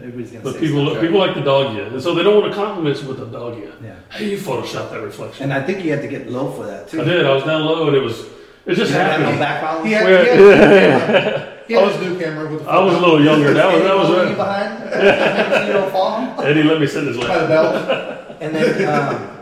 [0.06, 1.02] Everybody's gonna But say people something.
[1.04, 3.26] people like the dog you, and so they don't want to compliment you with the
[3.26, 3.72] dog you.
[3.82, 3.94] Yeah.
[4.10, 5.42] Hey, you photoshopped that reflection.
[5.44, 7.00] And I think you had to get low for that too.
[7.00, 7.26] I did.
[7.26, 8.20] I was down low, and it was
[8.66, 9.38] it just You had no happened.
[9.40, 9.86] background.
[9.86, 13.00] He had, Where- he had, he had his new camera with the I was a
[13.00, 13.52] little younger.
[13.52, 14.36] That was that was right.
[14.36, 15.66] behind.
[15.66, 16.40] you don't fall.
[16.44, 17.48] Eddy let me sit in his by the lap.
[17.48, 18.36] belt.
[18.40, 19.38] And then um,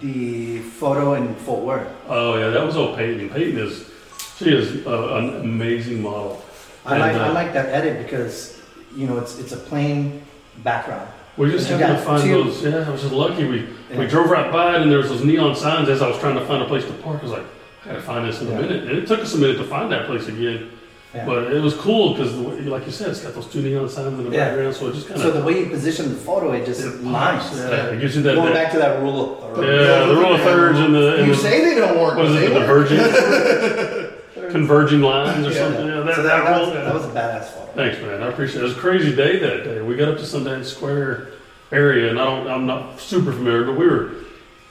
[0.00, 1.88] the photo in Fort Worth.
[2.08, 3.30] Oh yeah, that was old Peyton.
[3.30, 3.88] Peyton is
[4.36, 6.44] she is uh, an amazing model.
[6.84, 8.51] I like uh, I like that edit because
[8.96, 10.22] you know it's it's a plain
[10.58, 11.08] background.
[11.36, 12.62] We just You happened to find two- those.
[12.62, 13.44] Yeah, I was just lucky.
[13.46, 13.98] We Yeah.
[13.98, 15.88] we drove right by it, and there was those neon signs.
[15.88, 17.44] As I was trying to find a place to park, I was like,
[17.84, 18.58] I gotta find this in Yeah.
[18.58, 18.82] a minute.
[18.84, 20.68] And it took us a minute to find that place again.
[21.14, 21.26] Yeah.
[21.26, 24.24] But it was cool because, like you said, it's got those two neon signs in
[24.24, 25.26] the background, so it just kind of.
[25.26, 27.44] So the way you position the photo, it just lines.
[27.54, 28.34] yeah, it gives you that.
[28.34, 29.88] Going that back to that rule of thirds.
[29.88, 32.16] yeah, the rule of thirds and the, and You the say they don't work.
[32.16, 32.98] what is it, the diverging,
[34.52, 35.86] converging lines or something.
[35.86, 37.61] Yeah, that, So that, that, that, was, that was a badass photo.
[37.74, 38.22] Thanks, man.
[38.22, 38.64] I appreciate it.
[38.64, 39.80] It was a crazy day that day.
[39.80, 41.28] We got up to Sundance Square
[41.70, 44.12] area, and I don't, I'm not super familiar, but we were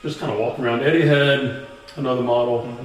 [0.04, 0.84] just kind of walking around.
[0.84, 2.78] Eddy had another model,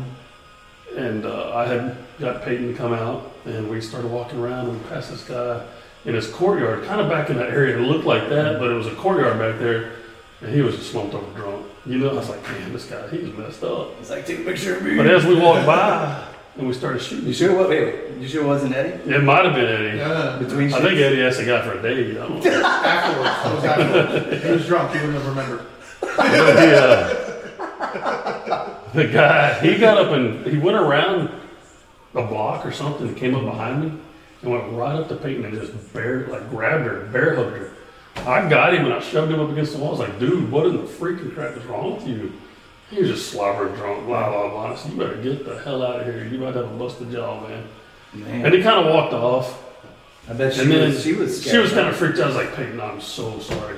[0.97, 4.81] and uh, I had got Peyton to come out, and we started walking around and
[4.81, 5.67] we passed this guy
[6.07, 7.77] in his courtyard, kind of back in that area.
[7.77, 9.93] It looked like that, but it was a courtyard back there,
[10.41, 11.67] and he was just slumped over drunk.
[11.85, 13.91] You know, I was like, man, this guy, he's messed up.
[14.01, 14.97] It's like take a picture of me.
[14.97, 16.27] But as we walked by,
[16.59, 17.55] and we started shooting, You sure?
[17.57, 17.69] What?
[17.69, 18.17] Wait, wait.
[18.19, 19.13] You sure it wasn't Eddy?
[19.13, 19.99] it might have been Eddy.
[19.99, 20.39] Yeah.
[20.39, 20.99] Between I think?
[20.99, 22.17] Eddy asked the guy for a date.
[22.17, 22.51] I don't know.
[22.65, 23.45] Afterwards.
[23.45, 24.45] It was afterwards.
[24.45, 24.93] He was drunk.
[24.93, 25.67] He wouldn't have remembered.
[26.01, 31.31] the, uh, the guy, he got up and he went around
[32.15, 33.93] a block or something, and came up behind me
[34.43, 37.73] and went right up to Peyton and just bear, like grabbed her, bear hugged her.
[38.27, 39.89] I got him and I shoved him up against the wall.
[39.89, 42.33] I was like, dude, what in the freaking crap is wrong with you?
[42.91, 44.73] He was just slobbered drunk, blah, blah, blah.
[44.73, 46.25] I said, you better get the hell out of here.
[46.25, 47.65] You might have a busted jaw, man.
[48.15, 49.63] Man, And he kind of walked off.
[50.29, 51.03] I bet she And then was.
[51.03, 51.41] She was.
[51.41, 52.25] Scared, She was kind of freaked out.
[52.25, 53.77] I was like, Peyton, I'm so sorry.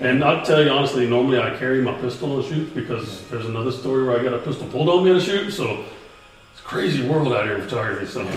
[0.00, 3.70] And I'll tell you honestly, normally I carry my pistol on shoot because there's another
[3.70, 5.52] story where I got a pistol pulled on me in a shoot.
[5.52, 5.84] So
[6.52, 8.06] it's a crazy world out here in photography.
[8.06, 8.28] So,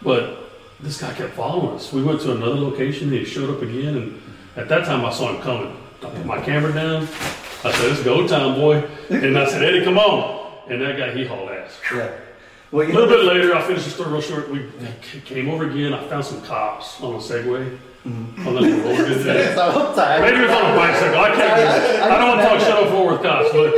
[0.00, 0.50] but
[0.80, 1.92] this guy kept following us.
[1.92, 3.96] We went to another location and he showed up again.
[3.96, 4.22] And
[4.56, 5.76] at that time, I saw him coming.
[6.02, 7.06] I put my camera down.
[7.64, 11.12] I said, "It's go time, boy." And I said, "Eddy, come on!" And that guy,
[11.12, 11.78] he hauled ass.
[11.94, 12.10] Yeah.
[12.70, 14.50] Well, A little bit later, I finished the story real short.
[14.50, 14.66] We
[15.24, 15.92] came over again.
[15.92, 17.78] I found some cops on a Segway.
[18.04, 18.56] On the road.
[19.26, 19.94] It's all.
[20.20, 21.20] Maybe it was on a bicycle.
[21.20, 22.02] I can't.
[22.02, 23.74] I don't want to talk shut up Fort Worth cops, but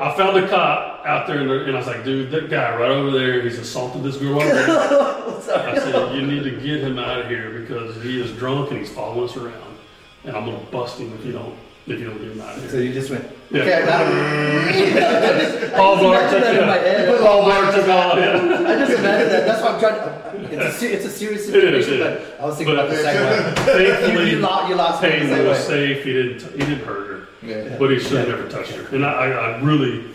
[0.00, 2.90] I found a cop out there, and, and I was like, dude, that guy right
[2.90, 4.40] over there, he's assaulted this girl.
[4.42, 8.78] I said, you need to get him out of here because he is drunk and
[8.78, 9.76] he's following us around,
[10.24, 11.56] and I'm gonna bust him if you don't
[11.90, 13.24] if you don't get him out of So you just went.
[13.50, 13.62] Yeah.
[13.62, 15.72] Okay, I got him.
[15.74, 17.20] Paul Blart took in my head.
[17.20, 18.16] Paul Blart took off.
[18.18, 18.34] Yeah.
[18.36, 19.46] I just imagine that.
[19.46, 19.94] That's why I'm trying.
[19.94, 22.86] To, it's a se- it's a serious It is, situation, but I was thinking But-
[22.86, 26.04] about the second You, Thankfully, you, lost, you lost me the was second safe.
[26.04, 26.40] He didn't.
[26.52, 27.28] He didn't hurt her.
[27.46, 27.76] Yeah.
[27.78, 28.94] But he should have never touched her.
[28.94, 30.10] And I, I, I really,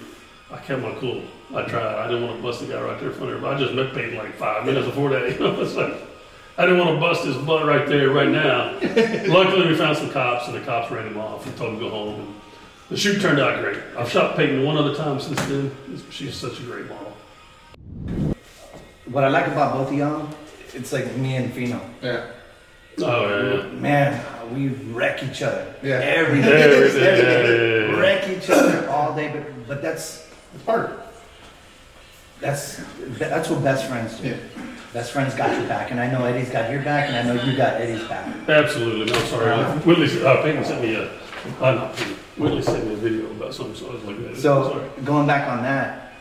[0.52, 1.24] I kept my cool.
[1.56, 1.84] I tried.
[1.84, 3.42] I didn't want to bust the guy right there in front of her.
[3.48, 5.24] But I just met Peyton like five minutes before that.
[5.34, 5.94] You know, it's like,
[6.58, 8.74] I didn't want to bust his butt right there, right now.
[9.28, 11.86] Luckily, we found some cops, and the cops ran him off and told him to
[11.86, 12.20] go home.
[12.20, 12.36] And
[12.90, 13.80] the shoot turned out great.
[13.98, 15.72] I've shot Peyton one other time since then.
[16.12, 17.14] She's such a great model.
[19.08, 20.30] What I like about both of y'all,
[20.74, 21.82] it's like me and Fino.
[22.02, 22.28] Yeah.
[23.00, 23.64] Oh, yeah.
[23.72, 25.74] Man, we wreck each other.
[25.82, 25.96] Yeah.
[25.96, 26.88] Every Yeah, day.
[26.88, 28.00] yeah, yeah, yeah, yeah.
[28.00, 30.92] Wreck each other all day, but but that's It's hard.
[32.40, 32.80] that's
[33.18, 34.28] that's what best friends do.
[34.30, 34.36] Yeah.
[34.94, 37.42] Best friends got your back, and I know Eddy's got your back, and I know
[37.44, 38.28] you got Eddy's back.
[38.48, 39.12] Absolutely.
[39.12, 39.64] No, sorry.
[39.80, 41.06] Whitley, uh, Peyton sent me a,
[41.60, 44.32] uh, not Peyton, Whitley sent me a video about something, so I was looking at
[44.34, 44.38] it.
[44.38, 44.90] So sorry.
[45.04, 46.14] going back on that,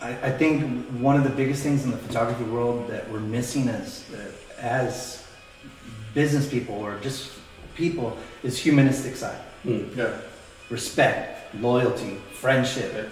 [0.00, 3.68] I, I think one of the biggest things in the photography world that we're missing
[3.68, 4.04] as
[4.58, 5.26] as
[6.14, 7.30] business people or just
[7.74, 9.94] people is humanistic side, Mm.
[9.94, 10.16] Yeah.
[10.70, 13.10] respect, loyalty, friendship,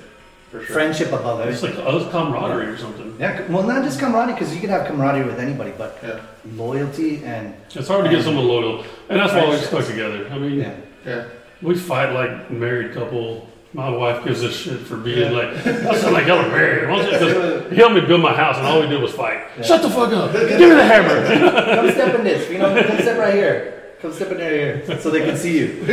[0.55, 0.75] For sure.
[0.75, 1.85] friendship above It's everything.
[1.85, 3.17] like us camaraderie or something.
[3.19, 6.21] Yeah, well, not just camaraderie because you can have camaraderie with anybody, but Yeah.
[6.57, 10.29] loyalty and It's hard to get someone loyal, and that's why we stuck together.
[10.31, 10.71] I mean, yeah,
[11.05, 11.23] Yeah.
[11.61, 13.49] we fight like married couple.
[13.73, 16.89] My wife gives a shit for being like, I sound like y'all are married.
[16.89, 19.11] Why don't you just- He helped me build my house, and all we did was
[19.13, 19.41] fight.
[19.65, 20.33] Shut the fuck up!
[20.33, 21.27] Give me the hammer.
[21.75, 22.49] come step in this.
[22.49, 23.73] You know, come step right here.
[24.01, 25.69] Come step in there here so they can see you.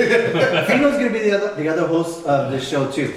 [0.68, 3.12] Fino's gonna be the other the other host of this show too,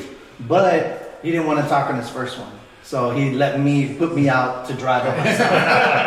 [0.49, 2.53] but he didn't want to talk on his first one,
[2.83, 5.51] so he let me put me out to drive it myself.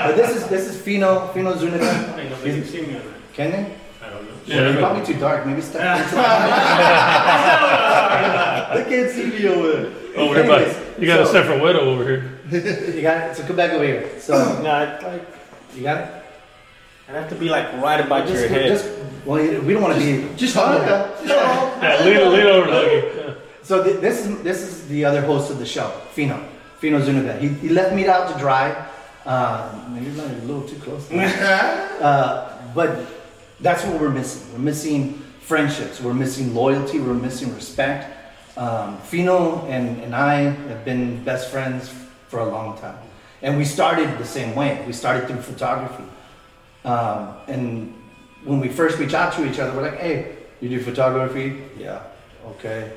[0.07, 1.89] but this is this is Fino Fino Zuniga.
[2.15, 3.01] I know they can see me on.
[3.33, 3.75] Can they?
[4.05, 4.31] I don't know.
[4.45, 5.45] Yeah, you but- probably too dark.
[5.45, 6.21] Maybe step into the
[8.73, 9.91] They can't see me over there.
[10.17, 12.39] Oh, over here, Anyways, but you got a so- separate widow over here.
[12.95, 13.35] You got it.
[13.35, 14.19] So come back over here.
[14.19, 15.25] So No, I'd like,
[15.75, 16.13] you got it.
[17.09, 18.67] I'd have to be like right about your Just, head.
[18.67, 18.89] just
[19.25, 20.81] well, we don't want to be Just hug.
[21.25, 23.37] Yeah, lean, lean over, Dougie.
[23.67, 26.41] So th- this is this is the other host of the show, Fino,
[26.79, 27.35] Fino Zuniga.
[27.35, 28.71] He, he left me out to dry.
[29.25, 31.11] Uh, maybe not a little too close.
[31.11, 33.05] uh, but
[33.59, 34.53] that's what we're missing.
[34.53, 35.99] We're missing friendships.
[35.99, 37.01] We're missing loyalty.
[37.01, 38.07] We're missing respect.
[38.55, 41.93] Um, Fino and, and I have been best friends
[42.29, 42.97] for a long time,
[43.41, 44.81] and we started the same way.
[44.87, 46.05] We started through photography.
[46.85, 47.93] Um, and
[48.45, 51.63] when we first reach out to each other, we're like, "Hey, you do photography?
[51.77, 52.03] Yeah,
[52.55, 52.93] okay."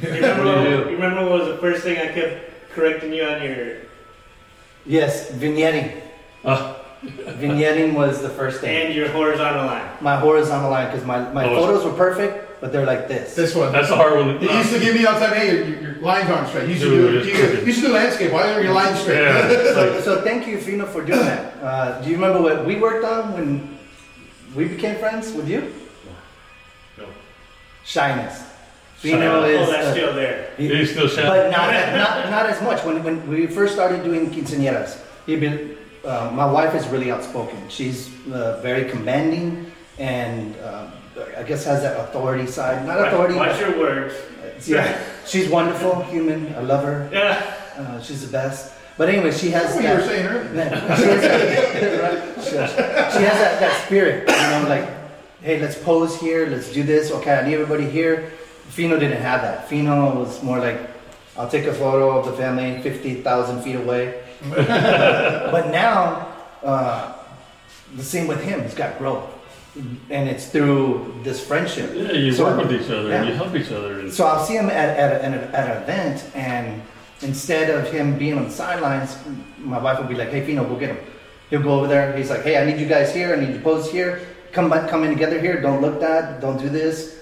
[0.00, 0.90] You remember, What you do?
[0.90, 3.76] you remember what was the first thing I kept correcting you on your
[4.86, 6.00] Yes, vignetting.
[6.44, 6.74] Uh,
[7.04, 8.86] Vignetting was the first thing.
[8.86, 9.88] and your horizontal line?
[10.00, 13.34] My horizontal line, because my, my Oh, photos were perfect, but they're like this.
[13.34, 13.72] This one.
[13.72, 14.38] that's a hard one.
[14.38, 16.68] He used to give me all the time, hey, your, your lines aren't straight.
[16.68, 18.32] You should do, Dude, you, it's you, you should do landscape.
[18.32, 19.20] Why are your lines straight?
[19.22, 21.54] Yeah, So, so thank you, Fino, for doing that.
[21.62, 23.78] Uh, do you remember what we worked on when
[24.54, 25.74] we became friends with you?
[26.98, 27.06] No.
[27.84, 28.44] Shyness.
[29.02, 29.50] Fino Shyness.
[29.62, 29.68] is.
[29.68, 30.50] Oh, that's uh, still there.
[30.56, 31.22] he- he's still shy.
[31.26, 32.84] but not, not, not as much.
[32.84, 37.58] When, when we first started doing quinceañeras, he'd been, uh, my wife is really outspoken.
[37.68, 40.86] She's uh, very commanding and uh,
[41.36, 42.86] I guess has that authority side.
[42.86, 44.14] Not authority, Watch but your words.
[44.66, 44.98] yeah.
[45.26, 46.54] She's wonderful, human.
[46.54, 47.08] I love her.
[47.12, 47.42] Yeah.
[47.76, 48.72] Uh, she's the best.
[48.98, 50.58] But anyway, she has That's what you were that.
[50.58, 50.96] saying earlier.
[50.96, 52.44] She has, that, right?
[52.44, 52.70] she, has,
[53.16, 54.88] she has that, that spirit, you know, like,
[55.42, 57.10] hey, let's pose here, let's do this.
[57.12, 58.32] Okay, I need everybody here.
[58.72, 59.68] Fino didn't have that.
[59.68, 60.80] Fino was more like,
[61.36, 64.22] I'll take a photo of the family 50,000 feet away.
[64.50, 67.12] but now, uh,
[67.94, 68.62] the same with him.
[68.62, 69.28] He's got growth.
[70.08, 71.92] And it's through this friendship.
[71.94, 73.30] yeah, you So- work with each other and yeah.
[73.30, 74.10] you help each other.
[74.10, 76.82] So I'll see him at, at, a, at, an event, and
[77.20, 79.16] instead of him being on the sidelines,
[79.58, 80.98] my wife will be like, "Hey, Fino, go get him."
[81.48, 82.14] He'll go over there.
[82.16, 83.32] He's like, "Hey, I need you guys here.
[83.34, 84.20] I need you to pose here.
[84.52, 85.62] Come back, come in together here.
[85.62, 86.42] Don't look that.
[86.42, 87.21] Don't do this."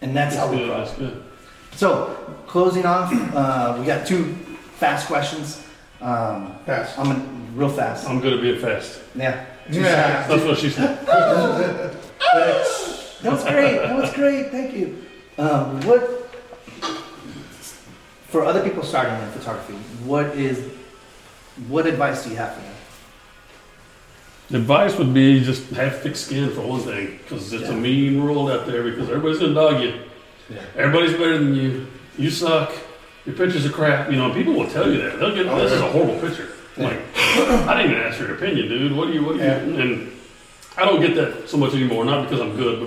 [0.00, 0.66] And that's how That's we good.
[0.68, 0.78] grow.
[0.78, 1.24] That's good.
[1.72, 4.34] So, closing off, uh, we got two
[4.76, 5.64] fast questions.
[6.00, 6.96] Um, Pass.
[6.98, 7.24] I'm gonna,
[7.54, 8.08] real fast.
[8.08, 9.00] I'm good at being fast.
[9.14, 9.44] Yeah.
[9.70, 10.26] Yeah.
[10.28, 10.98] That's what she said.
[13.20, 13.76] That was great.
[13.78, 14.50] That was great.
[14.52, 15.04] Thank you.
[15.38, 16.30] Um, what
[18.28, 19.74] for other people starting in photography?
[20.04, 20.70] What is
[21.66, 22.74] what advice do you have for them?
[24.50, 28.50] Advice would be just have thick skin for one thing, because it's a mean world
[28.50, 28.82] out there.
[28.82, 30.00] Because everybody's gonna dog you.
[30.48, 30.62] Yeah.
[30.76, 31.86] Everybody's better than you.
[32.16, 32.72] You suck.
[33.26, 34.10] Your pictures are crap.
[34.10, 35.18] You know, people will tell you that.
[35.20, 36.48] They'll get, Oh, this is a horrible picture.
[36.78, 38.96] I'm Like, I didn't even ask your opinion, dude.
[38.96, 39.56] What do you, what do you, Yeah.
[39.58, 40.12] and
[40.78, 42.06] I don't get that so much anymore.
[42.06, 42.80] Not because I'm good,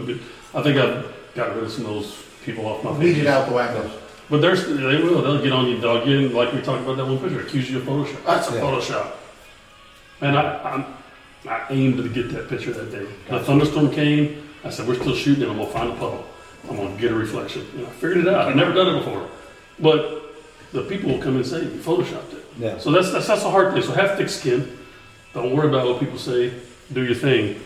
[0.53, 3.47] but I think I've got rid of some of those people off my Weeded out
[3.47, 3.91] the wackos.
[4.31, 5.21] But there's, they will.
[5.21, 7.77] They'll get on you, dog you, like we talked about that one picture, accuse you
[7.77, 8.25] of Photoshop.
[8.25, 8.61] That's a Yeah.
[8.61, 9.11] Photoshop.
[10.21, 10.85] And I, I'm,
[11.47, 13.07] I aimed to get that picture that day.
[13.29, 14.47] The thunderstorm came.
[14.63, 16.25] I said, "We're still shooting, and I'm gonna find a puddle.
[16.69, 18.47] I'm gonna get a reflection." And I figured it out.
[18.47, 19.27] I've never done it before,
[19.79, 20.35] but
[20.71, 22.77] the people will come and say, "You photoshopped it." Yeah.
[22.77, 23.81] So that's that's that's a hard thing.
[23.81, 24.77] So have thick skin.
[25.33, 26.53] Don't worry about what people say.
[26.93, 27.59] Do your thing.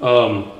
[0.00, 0.50] Um,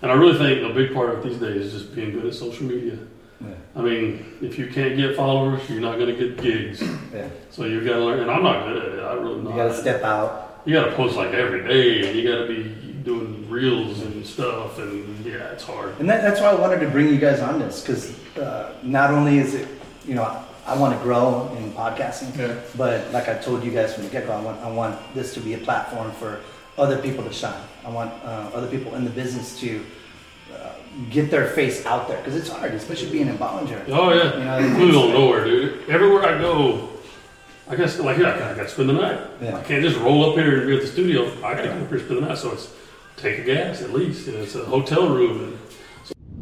[0.00, 2.26] and I really think a big part of it these days is just being good
[2.26, 2.98] at social media.
[3.40, 3.48] Yeah.
[3.74, 6.82] I mean, if you can't get followers, you're not going to get gigs.
[7.12, 7.28] Yeah.
[7.50, 8.20] So you've got to learn.
[8.20, 9.02] And I'm not good at it.
[9.02, 9.36] I really not.
[9.36, 9.56] You not.
[9.56, 10.43] gotta step out.
[10.64, 14.24] You got to post like every day, and you got to be doing reels and
[14.26, 14.78] stuff.
[14.78, 15.94] And yeah, it's hard.
[16.00, 19.10] And that, that's why I wanted to bring you guys on this because uh, not
[19.10, 19.68] only is it,
[20.06, 22.58] you know, I, I want to grow in podcasting, Yeah.
[22.76, 25.34] but like I told you guys from the get go, I want, I want this
[25.34, 26.40] to be a platform for
[26.78, 27.60] other people to shine.
[27.84, 29.84] I want uh, other people in the business to
[30.54, 30.70] uh,
[31.10, 33.84] get their face out there because it's hard, especially being in Ballinger.
[33.88, 35.90] Oh yeah, You know, we it's- don't nowhere, dude.
[35.90, 36.88] Everywhere I go,
[37.68, 39.20] I guess like yeah, I got to spend the night.
[39.40, 39.56] Yeah.
[39.56, 41.26] I can't just roll up here and be at the studio.
[41.42, 42.38] I got to come up here and spend the night.
[42.38, 42.72] So it's
[43.16, 44.28] take a gas at least.
[44.28, 45.58] And it's a hotel room.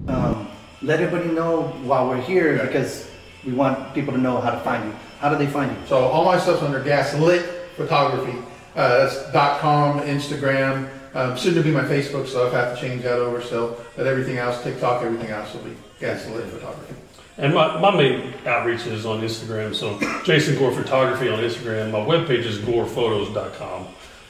[0.06, 0.48] And um,
[0.82, 2.66] let everybody know while we're here Yeah.
[2.66, 3.08] because
[3.46, 4.92] we want people to know how to find you.
[5.20, 5.86] How do they find you?
[5.86, 7.42] So all my stuff's under Gaslit
[7.76, 8.36] Photography.
[8.74, 10.88] Uh, that's dot .com, Instagram.
[11.14, 12.52] Um, soon to be my Facebook stuff.
[12.54, 15.76] I have to change that over So, But everything else, TikTok, everything else will be
[16.00, 16.94] Gaslit Photography.
[17.42, 19.74] And my, my main outreach is on Instagram.
[19.74, 21.90] So Jason Gore Photography on Instagram.
[21.90, 23.86] My webpage is gorephotos.com.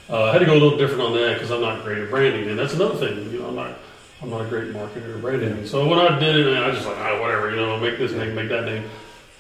[0.09, 2.11] Uh, I had to go a little different on that because I'm not great at
[2.11, 3.31] branding, and that's another thing.
[3.31, 3.79] You know, I'm not
[4.23, 5.67] I'm not a great marketer or branding.
[5.67, 7.51] So when I did it, man, I just like ah, whatever.
[7.51, 8.85] You know, make this name, make that name.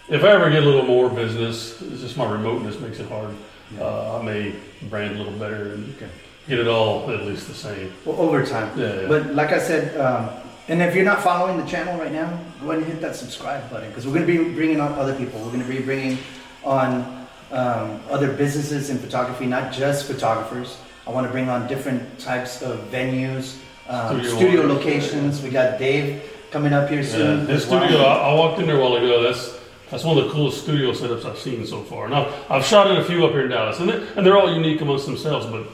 [0.08, 3.34] If I ever get a little more business, it's just my remoteness makes it hard.
[3.78, 4.54] Uh, I may
[4.90, 6.08] brand a little better and Okay.
[6.46, 7.92] get it all at least the same.
[8.04, 8.78] Well, over time.
[8.78, 9.08] Yeah, yeah.
[9.08, 10.28] But like I said, um,
[10.68, 13.68] and if you're not following the channel right now, go ahead and hit that subscribe
[13.70, 15.40] button because we're going to be bringing on other people.
[15.40, 16.18] We're going to be bringing
[16.64, 20.78] on um, other businesses in photography, not just photographers.
[21.06, 23.56] I want to bring on different types of venues,
[23.88, 25.42] um, Studio studio locations.
[25.42, 27.46] We got Dave coming up here Yeah, soon.
[27.46, 27.80] his as well.
[27.82, 28.04] studio.
[28.04, 29.22] I, I walked in there a while ago.
[29.22, 29.58] That's
[29.90, 32.06] that's one of the coolest studio setups I've seen so far.
[32.06, 34.38] And I've, I've shot in a few up here in Dallas, and they, and they're
[34.38, 35.44] all unique amongst themselves.
[35.46, 35.66] But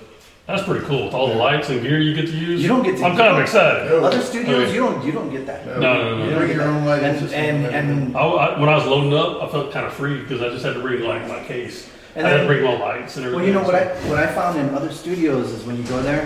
[0.48, 2.62] that's pretty cool with all the lights and gear you get to use.
[2.62, 3.92] You don't get to- I'm kind of excited.
[3.92, 4.74] Other studios, Okay.
[4.74, 5.66] you don't you don't get that.
[5.66, 6.38] No, no, no, You no.
[6.38, 9.42] bring your own lighting And system and, and I, I, when I was loading up,
[9.42, 11.90] I felt kind of free because I just had to bring like my case.
[12.16, 13.36] And I had then- to bring my lights and everything.
[13.40, 16.00] Well, you know what I what I found in other studios is when you go
[16.02, 16.24] there,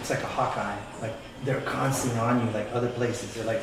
[0.00, 0.76] it's like a Hawkeye.
[1.00, 3.34] Like they're constantly on you, like other places.
[3.34, 3.62] They're like,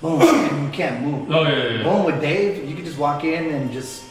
[0.00, 1.30] boom, and you can't move.
[1.30, 1.82] Oh yeah, yeah, yeah.
[1.82, 4.02] Boom with Dave, you can just walk in and just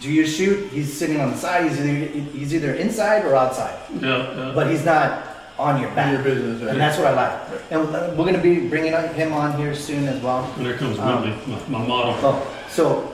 [0.00, 0.70] do your shoot.
[0.70, 1.68] He's sitting on the side.
[1.68, 2.06] He's either
[2.38, 4.52] he's either inside or outside, yeah, yeah.
[4.54, 5.26] but he's not
[5.58, 6.12] on your back.
[6.12, 6.62] your business.
[6.62, 7.62] And that's what I like.
[7.70, 10.50] And we're gonna be bringing him on here soon as well.
[10.56, 12.14] And there comes Um, Whitley, my, my model.
[12.22, 13.12] Oh, so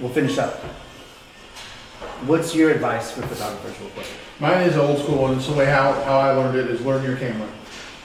[0.00, 0.60] we'll finish up.
[2.24, 4.06] What's your advice for photographers, real quick?
[4.40, 7.04] Mine is old school, and it's the way how, how I learned it is learn
[7.04, 7.48] your camera.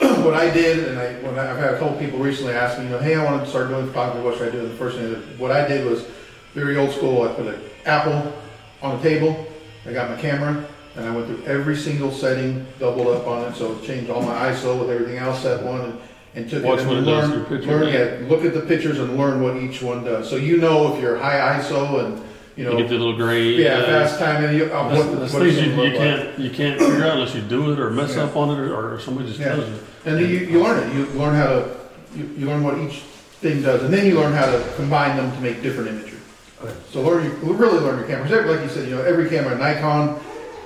[0.25, 2.85] what I did, and I, when I, I've had a couple people recently ask me,
[2.85, 4.23] you know, hey, I want to start doing photography.
[4.23, 4.59] What should I do?
[4.61, 6.05] And the first thing, that, what I did was
[6.53, 7.23] very old school.
[7.23, 8.33] I put an apple
[8.81, 9.47] on a table.
[9.85, 13.55] I got my camera, and I went through every single setting, doubled up on it,
[13.55, 15.99] so changed all my ISO with everything else set one, and,
[16.35, 17.79] and took Watch it and learned, to your picture.
[17.79, 20.29] learn, yeah, look at the pictures and learn what each one does.
[20.29, 22.23] So you know if you're high ISO and
[22.57, 23.49] you You get the little gray.
[23.55, 26.39] yeah, uh, fast time, and you, uh, That's, what, that's what things you, you can't
[26.39, 28.23] you can't figure out unless you do it or mess Yeah.
[28.25, 29.55] up on it or, or somebody just Yeah.
[29.55, 29.75] tells you.
[30.05, 30.93] And then you, you learn it.
[30.95, 31.77] You learn how to,
[32.15, 32.99] you, you learn what each
[33.41, 36.19] thing does, and then you learn how to combine them to make different imagery.
[36.63, 36.73] Okay.
[36.91, 38.31] So learn, you really learn your cameras.
[38.31, 40.19] Like you said, you know, every camera, Nikon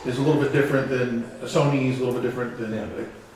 [0.05, 2.73] is a little bit different than a Sony is a little bit different than.
[2.73, 2.85] Yeah.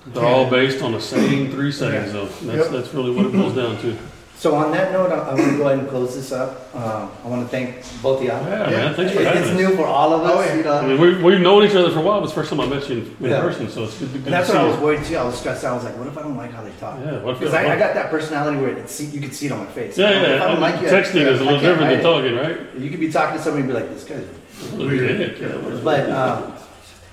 [0.08, 2.26] They're all based on the same three settings, though.
[2.26, 2.68] That's Yep.
[2.72, 3.96] that's really what it boils down to.
[4.40, 6.74] So on that note, I, I want to go ahead and close this up.
[6.74, 8.42] Um, I want to thank both of y'all.
[8.48, 8.96] Yeah, man.
[8.96, 9.58] Thanks for having It's us.
[9.58, 10.56] new for all of us, Oh, yeah.
[10.56, 10.74] you know.
[10.78, 12.62] I mean, we, we've known each other for a while, but it's the first time
[12.62, 13.42] I met you in, in Yeah.
[13.42, 14.82] person, so it's good, good And that's to what I was you.
[14.86, 15.18] worried too.
[15.18, 15.74] I was stressed out.
[15.74, 16.98] I was like, what if I don't like how they talk?
[17.02, 19.34] Yeah, what if Because you- I, I got that personality where it see, you could
[19.36, 19.98] see it on my face.
[19.98, 20.48] Yeah, If I yeah.
[20.48, 22.04] don't like you, texting is a I little can't different than it.
[22.04, 22.58] talking, right?
[22.82, 24.26] You could be talking to somebody and be like, this guy's
[24.72, 25.38] Weird.
[25.38, 25.82] Yeah, whatever.
[25.84, 26.54] But um,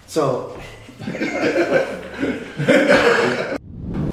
[0.07, 0.61] so,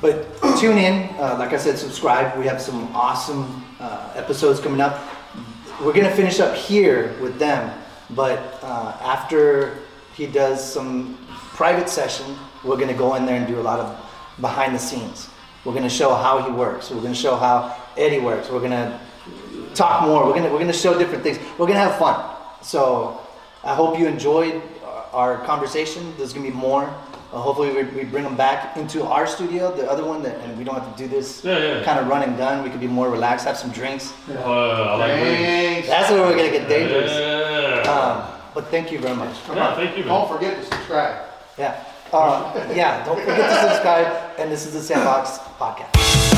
[0.01, 0.26] but
[0.64, 1.09] tune in.
[1.20, 2.39] Uh, like I said, subscribe.
[2.39, 5.03] We have some awesome uh, episodes coming up.
[5.82, 7.78] We're gonna finish up here with them,
[8.11, 9.80] but uh, after
[10.16, 11.18] he does some
[11.53, 15.28] private session, we're gonna go in there and do a lot of behind the scenes.
[15.66, 16.89] We're gonna show how he works.
[16.91, 18.49] We're gonna show how Eddy works.
[18.49, 19.01] We're gonna
[19.76, 20.26] talk more.
[20.26, 21.39] We're gonna we're gonna show different things.
[21.57, 22.24] We're gonna have fun.
[22.61, 23.20] So
[23.66, 24.61] I hope you enjoyed
[25.11, 26.14] our conversation.
[26.16, 26.88] There's gonna be more.
[27.34, 30.56] Uh, hopefully we, we bring them back into our studio, the other one, that, and
[30.56, 31.84] we don't have to do this Yeah, yeah.
[31.84, 32.64] kind of run and gun.
[32.64, 34.14] We could be more relaxed, have some drinks.
[34.30, 35.38] Uh, I like wings.
[35.40, 35.88] Thanks.
[35.88, 37.12] That's where we're gonna get dangerous.
[37.12, 37.92] Yeah.
[37.92, 39.36] Um, but thank you very much.
[39.50, 40.14] yeah, thank you, man.
[40.14, 41.26] Don't forget to subscribe.
[41.58, 41.84] Yeah.
[42.12, 43.04] Uh, yeah.
[43.04, 44.08] Don't forget to subscribe.
[44.38, 46.33] And this is the Sandbox Podcast.